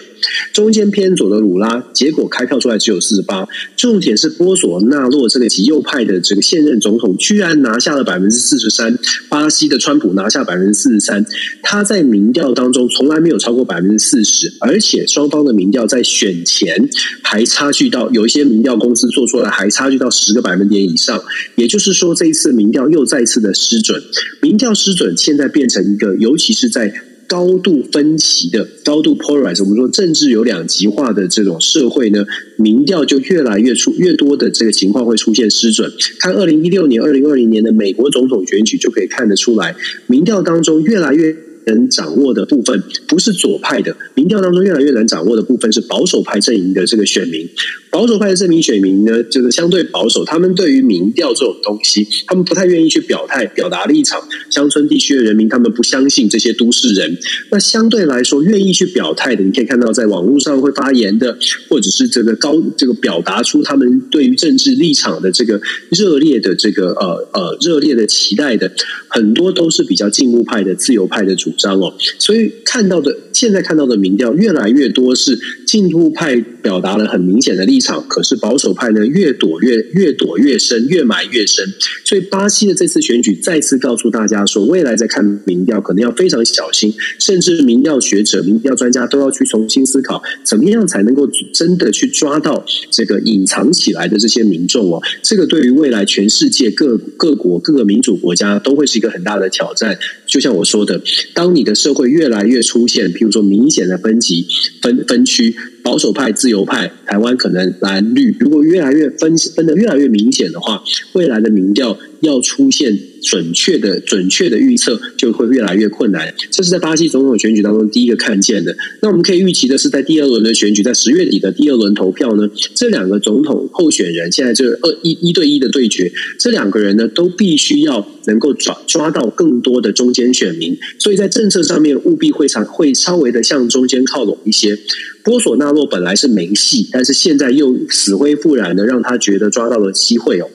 [0.52, 3.46] 中间偏左的鲁拉，结果开票出来只有四十八。
[3.76, 8.98] 重点是波索纳洛这个极右派的这个现任总统，居然拿下了百分之四十三。
[9.30, 11.24] 巴西的川普拿下百分之四十三，
[11.62, 16.88] 他在民调当中从来没有超过百分之四十，而且双方的民调在选前
[17.22, 21.22] 还差距到有一些民调公司做出来还差距到十个百分点以上。
[21.56, 24.02] 也就是说，这一次民调又再次的失准，
[24.42, 24.73] 民调。
[24.74, 26.92] 失准，现在变成一个，尤其是在
[27.26, 32.26] 高度分歧的、高度 polarized，我们说政治有两极化的这种社会呢，
[32.58, 35.90] 民调就越来越出越多的这个情况会出现失准。
[36.18, 39.74] 看二零一六年、二零二零年的美国总统选举就可以看得出来，
[40.06, 41.34] 民调当中越来越
[41.66, 47.48] 能掌握的部分不是左派的，民调当中越来越难掌握的部分是保守派阵营的这个选民。
[47.94, 54.20] 保守派的这名选民呢，就是相对保守，他们对于民调这种东西，他们不太愿意去表态、表达立场。
[54.50, 57.16] 乡村地区的人民，他们不相信这些都市人。
[57.52, 61.38] 那相对来说，愿意去表态的，你可以看到在网络上会发言的，
[61.68, 68.72] 或者是这个高这个表达出他们对于政治立场的这个热烈的这个呃呃热烈的期待的，
[69.06, 71.94] 很多都是比较进步派的、自由派的主张哦。
[72.18, 77.78] 所以看到的现在看到的民调越来越多是进步派表达了很明显的立
[78.08, 81.64] 可是保守派呢越躲越越躲越深，越埋越深。
[82.04, 95.00] 所以巴西的这次选举再次告诉大家说，未来在看民调可能要非常小心，甚至民调学者、民调专家都要去重新思考，怎么样才能够真的去抓到这个隐藏起来的这些民众哦。
[95.22, 99.98] 这个对于未来全世界各各国各个民主国家都会是一个很大的挑战。
[100.26, 101.00] 就像我说的，
[101.34, 104.46] 当你的社会越来越出现，譬如说明显的分级、
[104.80, 105.54] 分分区。
[105.84, 110.82] 保守派、自由派，台湾可能蓝绿，如果越来越分分得越来越明显的话，
[111.12, 116.34] 未来的民调要出现准确的、准确的预测，就会越来越困难。
[116.50, 118.74] 这是在巴西总统选举当中第一个看见的。
[119.02, 134.78] 那我们可以预期的是，在第二轮的选举，在十月底的第二轮投票呢，这两个总统候选人现在这二一一对一的对决，这两个人呢都必须要能够抓抓到更多的中间选民，所以在政策上面务必会常会稍微的向中间靠拢一些。
[135.24, 140.48] 波索纳洛本来是没戏，但是现在又死灰复燃的，让他觉得抓到了机会哦。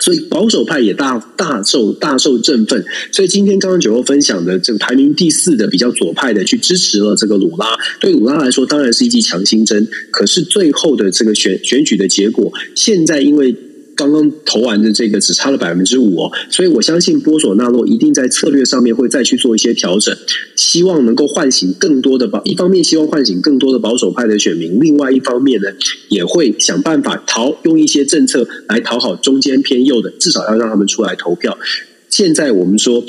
[0.00, 2.84] 所以保守派也大大受大受振奋。
[3.12, 9.86] 所以今天刚刚九欧分享的这个排名第四的比较左派的去支持了这个鲁拉，对鲁拉来说当然是一剂强心针。
[10.10, 13.54] 可是最后的这个选选举的结果，现在因为。
[13.94, 20.16] 刚刚投完的这个只差了百分之五哦，所以我相信波索纳洛一定在策略上面会再去做一些调整，
[20.56, 25.68] 希望能够唤醒更多的保，一方面希望唤醒更多的保守派的选民，另外一方面呢，
[26.08, 31.58] 也会想办法讨用一些政策来讨好中间偏右的，至少要让他们出来投票。
[32.08, 33.04] 现在我们说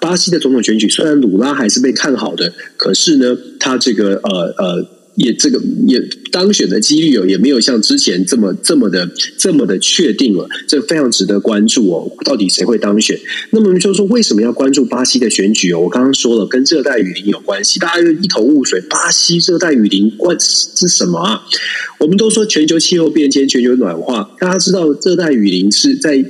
[0.00, 4.97] 巴西的总统选举，虽然鲁拉还是被看好的，可是呢，他这个呃呃。
[5.18, 6.00] 也这个也
[6.30, 12.10] 当选的几率哦也没有像之前这么这么的这么的确定了，这非常值得关注哦。
[12.24, 13.18] 到底谁会当选？
[13.50, 15.80] 那么就是说为什么要关注巴西的选举哦？
[15.80, 18.80] 我刚刚说了，跟热带雨林有关系，大家就一头雾水。
[18.82, 21.42] 巴西热带雨林关是什么啊？
[21.98, 26.24] 我们都说全球气候变迁、全球暖化，大家知道热带雨林是在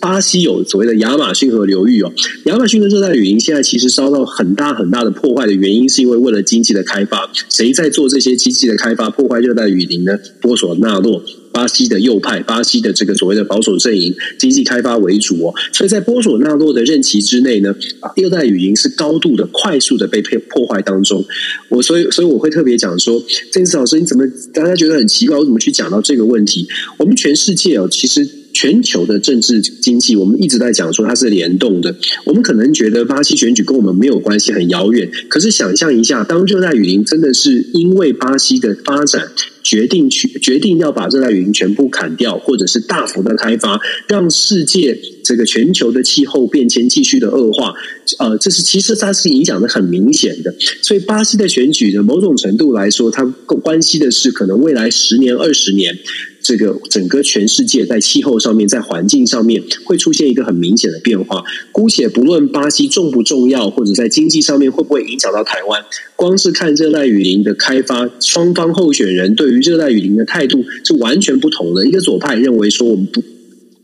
[0.00, 2.12] 巴西有所谓的亚马逊河流域哦。
[2.44, 8.20] 亚马逊的热带雨林现在其实遭到很大很大的破坏的原因，是因为为了经济的开发，谁在做这？
[8.20, 10.18] 些机器的开发破坏热带雨林呢？
[10.42, 11.24] 波索纳洛，
[11.60, 15.52] 巴西的右派，巴西的这个所谓的保守阵营，经济开发为主哦。
[15.74, 17.74] 所以在波索纳洛的任期之内呢，
[18.16, 21.22] 热带雨林是高度的、快速的被破破坏当中。
[21.68, 25.36] 我所以所以我会特别讲说，郑思老师，你怎么大家觉得很奇怪？
[25.36, 26.66] 我怎么去讲到这个问题？
[26.96, 28.26] 我们全世界哦，其实。
[28.52, 31.94] 全球的政治经济，我们一直在讲说它是联动的。
[32.24, 35.08] 我们可能觉得巴西选举跟我们没有关系，很遥远。
[35.28, 39.30] 可是想象一下，当热带雨林真的是因为巴西的发展，
[39.70, 47.72] 决定去决定要把热带雨林全部砍掉，或者是大幅的开发，让世界这个全球的气候变迁继续的恶化，
[48.18, 50.52] 呃，这是其实它是影响的很明显的。
[50.82, 53.22] 所以巴西的选举的某种程度来说，它
[53.62, 55.96] 关系的是可能未来十年、二十年，
[56.42, 61.42] 这个整个全世界在气候上面、在环境上面会出现一个很明显的变化。
[61.72, 65.84] 姑且不论巴西重不重要，或者在经济上面会不会影响到台湾，
[66.16, 71.86] 光是看热带雨林的开发，双方候选人对于热带雨林的态度是完全不同的。
[71.86, 73.22] 一个左派认为说，我们不。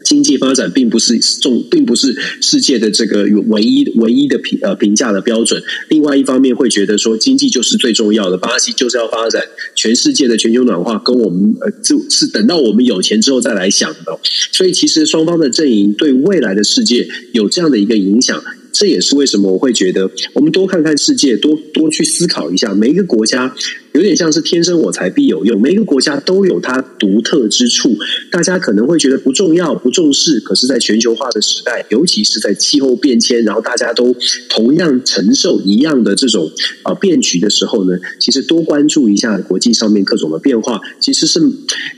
[0.05, 5.61] 经济发展并不是重，并不是世界的这个唯一唯一的评呃评价的标准。
[5.89, 9.43] 另外一方面会觉得说，经济就是最重要的，巴西就是要发展。
[9.77, 14.19] 全世界的全球暖化跟我们呃，就是等到我们有钱之后再来想的。
[14.51, 18.43] 所以其实双方的阵营对未来的世界有这样的一个影响。
[18.79, 23.55] 这也是为什么我会觉得，我们多看看世界，多多去思考一下每一个国家。
[23.95, 27.97] 有点像是天生我材必有用，每一个国家都有它独特之处。
[28.31, 34.15] 大家可能会觉得不重要、不重视，可是，在全球化的时代，尤其是在气候变迁，然后大家都
[34.51, 36.53] 同样承受一样的这种
[36.83, 41.41] 啊变局的时候呢，其实多关注一下国际上面各种的变化，其实是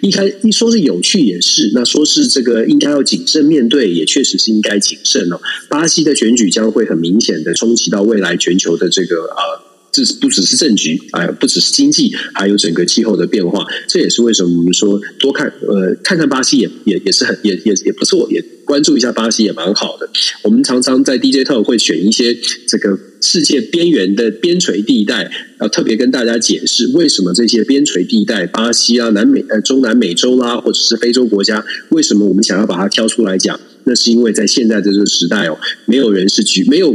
[0.01, 5.41] 一开一说是有趣也是，那说是这个应该要谨慎面对，也确实是应该谨慎哦。
[5.69, 9.65] 巴西的选举将会很明显的冲击到未来全球的这个啊。
[9.91, 13.67] 这不只是政局，哎，不只是经济，还有整个气候的变化。
[13.89, 20.09] 这也是为什么我们说多看，呃，看看巴西也也也是很也也也不错，也关注一下巴西也蛮好的。
[20.43, 22.37] 我们常常在 DJ Talk 会选一些
[22.69, 33.59] 这个世界边缘的边陲地带，要特别跟大家解释为什么这些边陲地带，巴西啊、南美呃中南美洲啦，或者是非洲国家，为什么我们想要把它挑出来讲？
[33.89, 36.95] 那是因为在现在这个时代哦，没有人是局，没有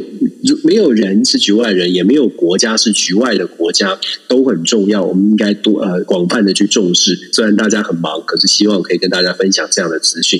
[0.63, 5.03] 没有人是局外人，也没有国家是局外的国家，都很重要。
[5.03, 7.17] 我们应该多呃广泛的去重视。
[7.33, 10.39] 虽然大家很忙，可是希望可以跟大家分享这样的资讯。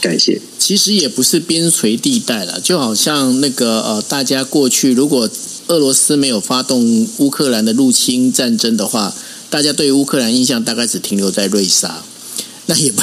[0.00, 0.40] 感谢。
[0.58, 5.30] 其实也不是边陲地带了，就好像那个呃，大家过去如果
[5.68, 9.14] 俄罗斯没有发动乌克兰的入侵战争的话，
[9.48, 12.02] 大家对乌克兰印象大概只停留在瑞莎。
[12.66, 13.02] 那也不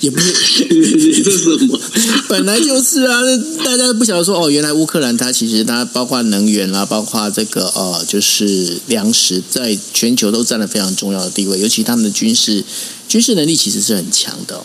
[0.00, 0.64] 也不是，
[1.24, 1.80] 这是什么？
[2.28, 3.20] 本来就是啊，
[3.64, 12.62] 大家不晓得说哦，原来乌克兰它其实它包括能源啦，包括这个呃，就是粮食，在全球都占了非常重要的地位，尤其他们的军事
[13.08, 14.64] 军事能力其实是很强的哦。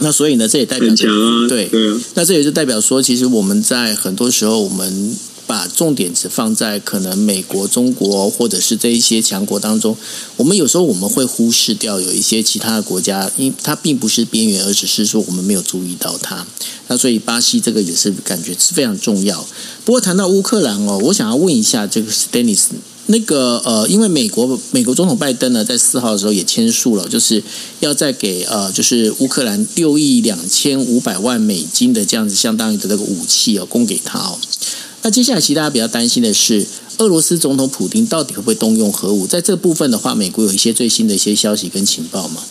[0.00, 5.16] 那所以呢，这也代表很强啊，对，对，那这也就代表说，其实我们在很多时候我们。
[5.46, 9.96] 把重点只放在可能美国、中国或者是这一些强国当中，
[10.36, 16.46] 我们有时候我们会忽视掉有一些其他的国家，因它并不是边缘，而只是说我们没有注意到它。
[16.88, 19.46] 那所以巴西这个也是感觉是非常重要。
[19.84, 22.66] 不过谈到乌克兰哦，我想要问一下这个 Dennis，
[23.06, 27.42] 那个呃，因为美国美国总统拜登呢，在四号的时候也签署了，就是
[27.80, 34.38] 要再给呃，就是乌克兰六亿两千五百万美金的这样子相当于的这个武器哦，供给他哦。
[35.06, 36.66] 那接下来，其实大家比较担心的是，
[36.98, 39.24] 俄罗斯总统普京到底会不会动用核武？
[39.24, 42.42] 在这部分的话，美国有一些最新的一些消息跟情报吗？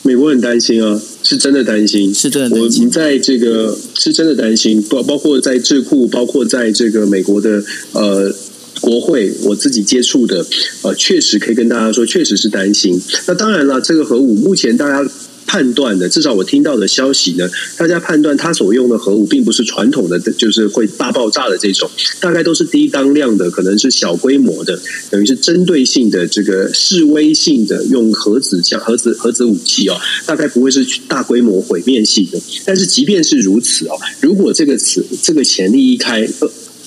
[0.00, 2.78] 美国很担心啊，是真的担心，是真的担心。
[2.78, 7.62] 我们在这个是真的担心，包包括在智库，包括在这个美国的
[7.92, 8.34] 呃
[8.80, 10.46] 国会，我自己接触的，
[10.80, 12.98] 呃，确实可以跟大家说，确实是担心。
[13.26, 15.06] 那当然了，这个核武目前大家。
[15.46, 21.88] 判断的，至少我听到的消息呢，大家判断他所用的核武并不是传统的，就是会大爆炸的这种，
[22.20, 24.78] 大概都是低当量的，可能是小规模的，
[25.10, 32.38] 等于是针对性的这个示威性的用核子像核子核子武器哦，大概不会是大规模毁灭性的。
[32.64, 36.28] 但是即便是如此哦，如果这个词这个潜力一开，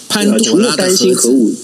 [0.10, 1.56] 呃，除了担心核武。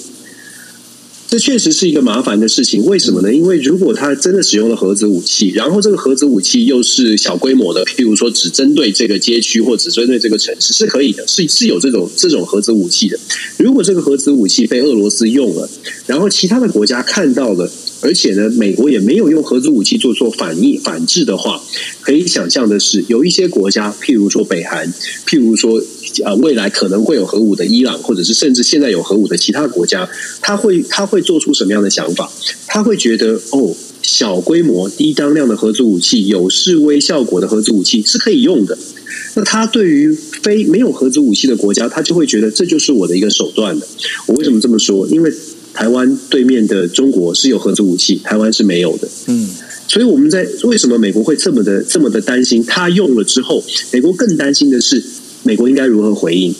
[1.36, 3.34] 这确实是一个麻烦的事情，为什么呢？
[3.34, 13.20] 因为如果他真的使用了核子武器，然后这个核子武器又是小规模的，譬如说只针对这个街区或只针对这个城市，是可以的，是是有这种这种核子武器的。
[13.58, 15.70] 如果这个核子武器被俄罗斯用了，
[16.08, 17.70] 然后其他的国家看到了，
[18.00, 21.62] 而且呢，美国也没有用核子武器做做反应反制的话，
[22.00, 24.94] 可以想象的是，有一些国家，譬如说北韩，
[25.28, 25.84] 譬如说。
[26.24, 30.10] 啊，未来可能会有核武的伊朗，或者是甚至现在有核武的其他国家，
[30.42, 32.32] 他会他会做出什么样的想法？
[32.68, 38.78] 他会觉得哦，小规模低当量的核子武器，有示威效果的核子武器是可以用的。
[39.36, 43.88] 那他对于非没有核子武器的国家，他就会觉得这就是我的一个手段了。
[44.28, 45.08] 我为什么这么说？
[45.08, 45.32] 因为
[45.74, 49.08] 台湾对面的中国是有核子武器，台湾是没有的。
[49.28, 49.50] 嗯，
[49.88, 52.64] 所以我们在为什么美国会这么的这么的担心？
[52.66, 53.62] 他用了之后，
[53.92, 55.04] 美国更担心的是。
[55.46, 56.54] 美国应该如何回应？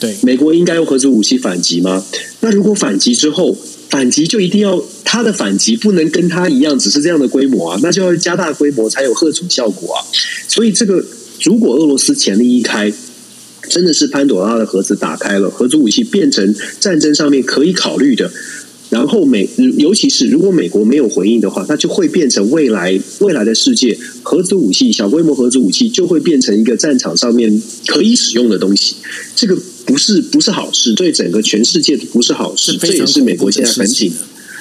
[0.00, 2.04] 对，美国应该用核子武器反击吗？
[2.40, 3.56] 那如果反击之后，
[3.90, 9.98] 反击就一定要他的反击不能跟他一样，只是这样的规模啊，那就要加大规模才有吓阻效果啊。
[10.48, 11.04] 所以这个，
[11.42, 12.92] 如果俄罗斯潜力一开，
[13.68, 18.30] 真的是潘朵拉的盒子打开了，核子武器变成战争上面可以考虑的。
[18.92, 28.96] 然后美，尤其是如果美国没有回应的话，那就会变成未来未来的世界，核子武器、小规模核子武器就会变成一个战场上面可以使用的东西。
[29.34, 32.76] 这个不是不是好事，对整个全世界不是好事。
[32.76, 34.16] 这也是美国现在很紧的，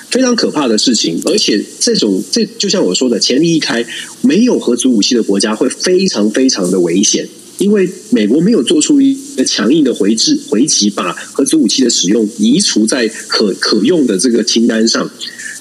[0.10, 1.20] 非常可怕的事情。
[1.26, 3.86] 而且这种这就像我说的，潜力一开，
[4.22, 7.28] 没有核子武器的国家会非常非常的危险。
[7.62, 15.08] 因为美国没有做出一个强硬的回制回击，把核子武器的使用移除在可可用的这个清单上，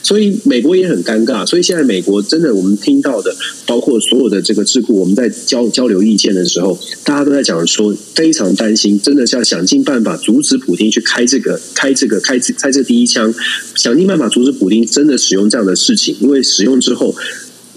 [0.03, 1.45] 所以美国也很尴尬。
[1.45, 3.37] 所以现在美国真的，我们听到的，
[3.67, 13.35] 包括所有的这个智库，我们在交交流意见的时候，大家都在讲说，非常担心，真的是要想尽办法阻止普丁去开这个开这个开这开这第一枪，
[13.75, 17.15] 想尽办法阻止普丁真的使用这样的事情，因为使用之后。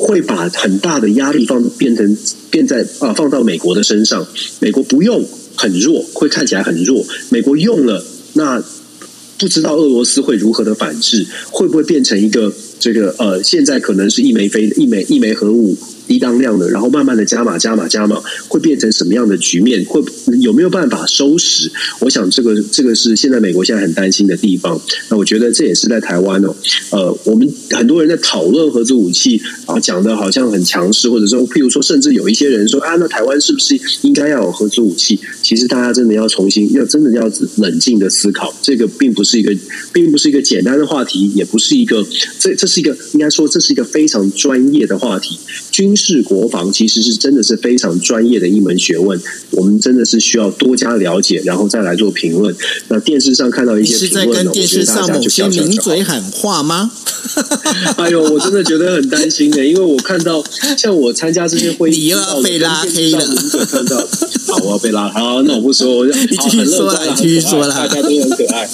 [0.03, 2.17] 会把很大的压力放变成
[2.51, 4.27] 变在啊放到美国的身上，
[4.59, 5.25] 美国不用
[5.55, 7.05] 很弱，会看起来很弱。
[7.29, 8.63] 美国用了，那
[9.37, 15.77] 不知道俄罗斯会如何的反制，会不会变成一个这个呃现在可能是一枚飞一枚一枚核武。
[16.13, 19.83] 低当量的，然后慢慢的加码加码加码，会变成什么样的局面？
[19.85, 19.99] 会
[20.39, 21.71] 有没有办法收拾？
[22.01, 24.79] 我想这个这个是现在美国现在很担心的地方。
[25.09, 26.55] 那我觉得这也是在台湾哦，
[26.91, 35.19] 呃，我们很多人在讨论核子武器啊，讲的好像很强势，或者说譬如说，甚至有一些人说啊，那台湾是不是应该要有核子武器？
[35.41, 39.51] 其实大家真的要重新要真的要冷静的思考，这个并不是一个
[39.91, 42.05] 并不是一个简单的话题，也不是一个
[42.37, 45.39] 这这是一个应该说这是一个非常专业的话题。
[45.71, 49.17] 军事国防其实是真的是非常专业的一门学问，
[49.51, 52.53] 我们真的是需要多加了解，然后再来做评论。
[52.89, 56.91] 那电视上看到一些评论，是在跟电视上某些名嘴喊话吗？
[57.95, 60.43] 哎呦，我真的觉得很担心的，因为我看到
[60.77, 63.25] 像我参加这些会议，你又要被拉黑了。
[63.71, 63.97] 看到，
[64.47, 68.69] 好，我要被拉，好，那我不说，我就 你继续说了，继续说了，大家都很可爱。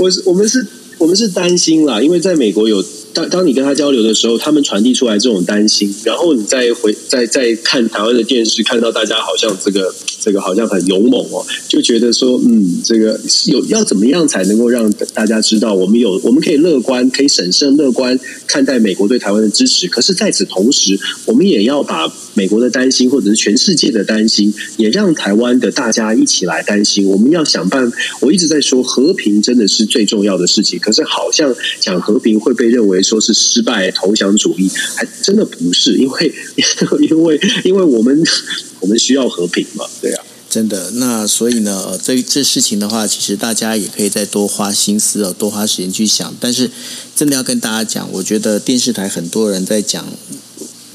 [0.00, 0.66] 我是我们是，
[0.98, 2.84] 我们是担心啦，因为在美国有。
[3.14, 19.86] 当当你跟他交流的时候，他们传递出来这种担心，然后你再回再再看台湾的电视，看到大家好像这个这个好像很勇猛哦，就觉得说，嗯，这个有要怎么样才能够让大家知道，我们有我们可以乐观，可以审慎乐观看待美国对台湾的支持。
[19.86, 27.06] 可是在此同时，我们也要把美国的担心，或者是全世界的担心，也让台湾的大家一起来担心。
[27.06, 33.03] 我们要想办法，我一直在说和平真的是最重要的事情，可是好像讲和平会被认为。
[33.04, 36.34] 说是失败投降主义，还真的不是，因为
[37.08, 38.20] 因为因为我们
[38.80, 40.90] 我们需要和平嘛，对啊，真的。
[40.92, 46.34] 那所以呢，这这事情的话，其实大家也可以再多花心思哦，多花时间去想。
[46.40, 46.70] 但是
[47.14, 50.06] 真的要跟大家讲，我觉得电视台很多人在讲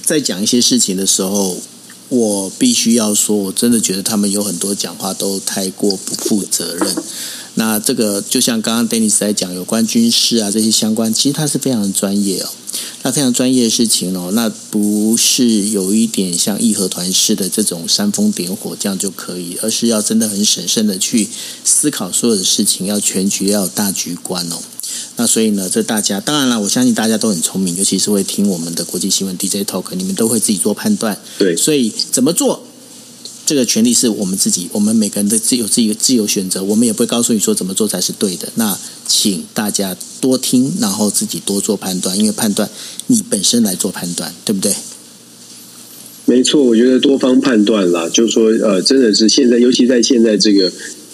[0.04, 1.62] 在讲一些事情的时候，
[2.10, 6.96] 我必须要说，我真的觉得他们有很多讲话都太过不负责任。
[7.56, 12.50] 那这个就像刚刚 Dennis 在讲有关军事啊这些相关，其实他是非常专业哦，
[13.04, 21.28] 那非常专业的事情哦，那不是有一点像义和团式的这种煽风点火这样就可以，而是要真的很审慎的去
[21.66, 24.58] 思考所有的事情，要全局要有大局观哦。
[25.20, 31.20] 那所以呢，这大家当然了，我相信大家都很聪明，尤其是会听我们的国际新闻 DJ Talk，你们都会自己做判断。
[31.38, 32.64] 对，所以怎么做？
[33.46, 38.48] 这个权利是我们自己，我们每个人的自由自己自由选择，我们也不会告诉你说怎么做才是对的。
[38.56, 42.70] 那请大家多听，然后自己多做判断，因为判断
[43.08, 44.74] 你本身来做判断，对不对？
[46.24, 50.72] 没错，我觉得多方判断啦，就是说，呃，真的是现在，尤其在现在这个，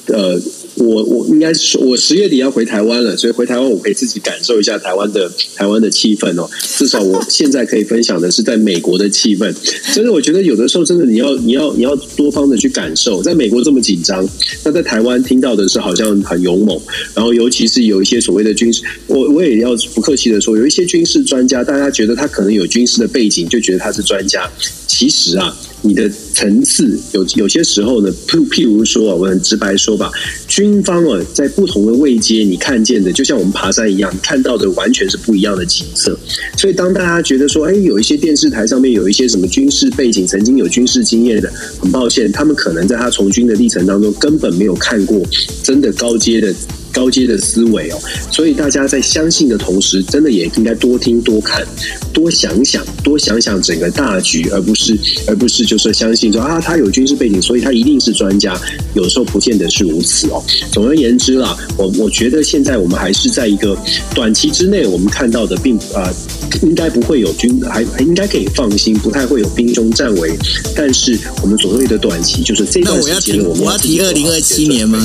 [0.09, 0.39] 呃。
[0.75, 6.49] 我我应该是我十月底要回台湾了，所以回台湾我可以自己感受一下台湾的台湾的气氛哦。
[6.77, 9.53] 至少我 现在可以分享的是在美国的气氛。
[9.93, 13.23] 真的，我觉得有的时候真的你要你要你要多方的去感受。
[13.23, 14.27] 在美国这么紧张，
[14.63, 16.79] 那在台湾听到的是好像很勇猛。
[17.13, 24.49] 然后尤其是有一些所谓的军事，我我也要不客气的说，有一些军事专家，大家觉得他可能有军事的背景，就觉得他是专家。
[24.87, 25.57] 其实啊。
[25.85, 30.11] 你的层次有有些时候呢，譬譬如说啊，我很直白说吧，
[30.47, 36.17] 军方啊，在不同的位阶，你看见的就像我们爬山一样，看到的完全是不一样的景色。
[36.57, 45.21] 所以，当大家觉得说，哎，有一些电视台上面有一些什么军事背景、曾经有军事经验的，很抱歉，他们可能在他从军的历程当中根本没有看过
[45.61, 46.53] 真的高阶的。
[46.95, 47.99] 高阶的思维哦，
[48.31, 51.67] 所以大家在相信的同时，真的也应该多听、多看、
[52.13, 58.57] 多想想、多想想整个大局，而不是而不是就是相信说啊，他有军事背景，所以他一定是专家。
[58.93, 60.41] 有时候不见得是如此哦。
[60.71, 63.77] 总而言之啦，我我觉得现在我们还是在一个
[64.13, 66.13] 短期之内，我们看到的并啊、呃，
[66.61, 70.31] 应该不会有军，还还应该可以放心，不太会有兵凶战危。
[70.73, 74.97] 但是我们所谓的短期，就是这段时间我们要提二零二七年吗？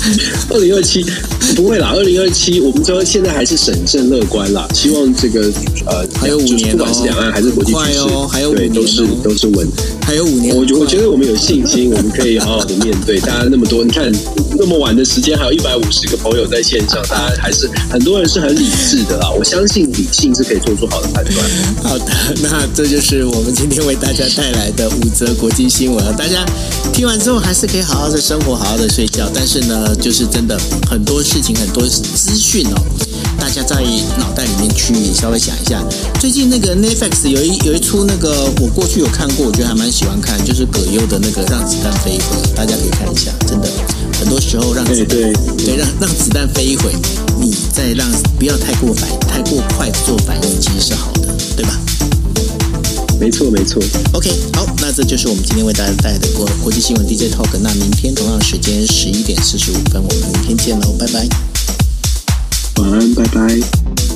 [0.50, 1.04] 二零二七
[1.54, 5.52] 不会啦，二零二七我们说现在还是审慎乐观啦，希望这个
[5.86, 9.66] 呃还有五年，哦，不管是两岸还是国际局势，哦，还有五年，哦，对，都是都是稳，
[10.02, 10.54] 还有五年。
[10.54, 13.18] 我觉我觉得我们有信心，我们可以好好的面对。
[13.20, 14.12] 大家那么多，你看
[14.58, 19.30] 那么晚的时间，还有一百五十个朋友在线上，大家还是很多人是很理智的啦。
[19.30, 21.36] 我相信理性是可以做出好的判断。
[21.82, 22.04] 好的，
[22.44, 26.04] 那这就是我们今天为大家带来的五则国际新闻。
[26.16, 26.44] 大家
[26.92, 29.30] 听完之后还是可以好好的生活，好好的睡觉。
[29.34, 30.58] 但是呢，就是真的
[30.90, 33.06] 很多事情，很多资讯哦，大
[33.52, 33.76] 家在
[34.18, 35.82] 脑袋里面去稍微想一下。
[36.20, 43.30] 最近那个 Netflix 有一有一出那个，我过去有看过，我觉得还蛮喜欢看，就是葛优的那个《让子弹飞一回》，大家可以看一下。
[43.46, 43.68] 真的，
[44.18, 46.92] 很多时候让子弹对，对，对让让子弹飞一回，
[47.40, 48.06] 你再让
[48.38, 51.78] 不要太过反太过快做反应，其实是好的，对吧？
[53.18, 53.82] 没错，没错。
[54.12, 57.50] OK，好，那这就是我们今天为大家带来的国国际新闻 DJ Talk。
[57.60, 61.49] 那明天同样时间十一点四十五分，我们明天见喽，拜拜。
[62.80, 64.09] 晚安，拜拜。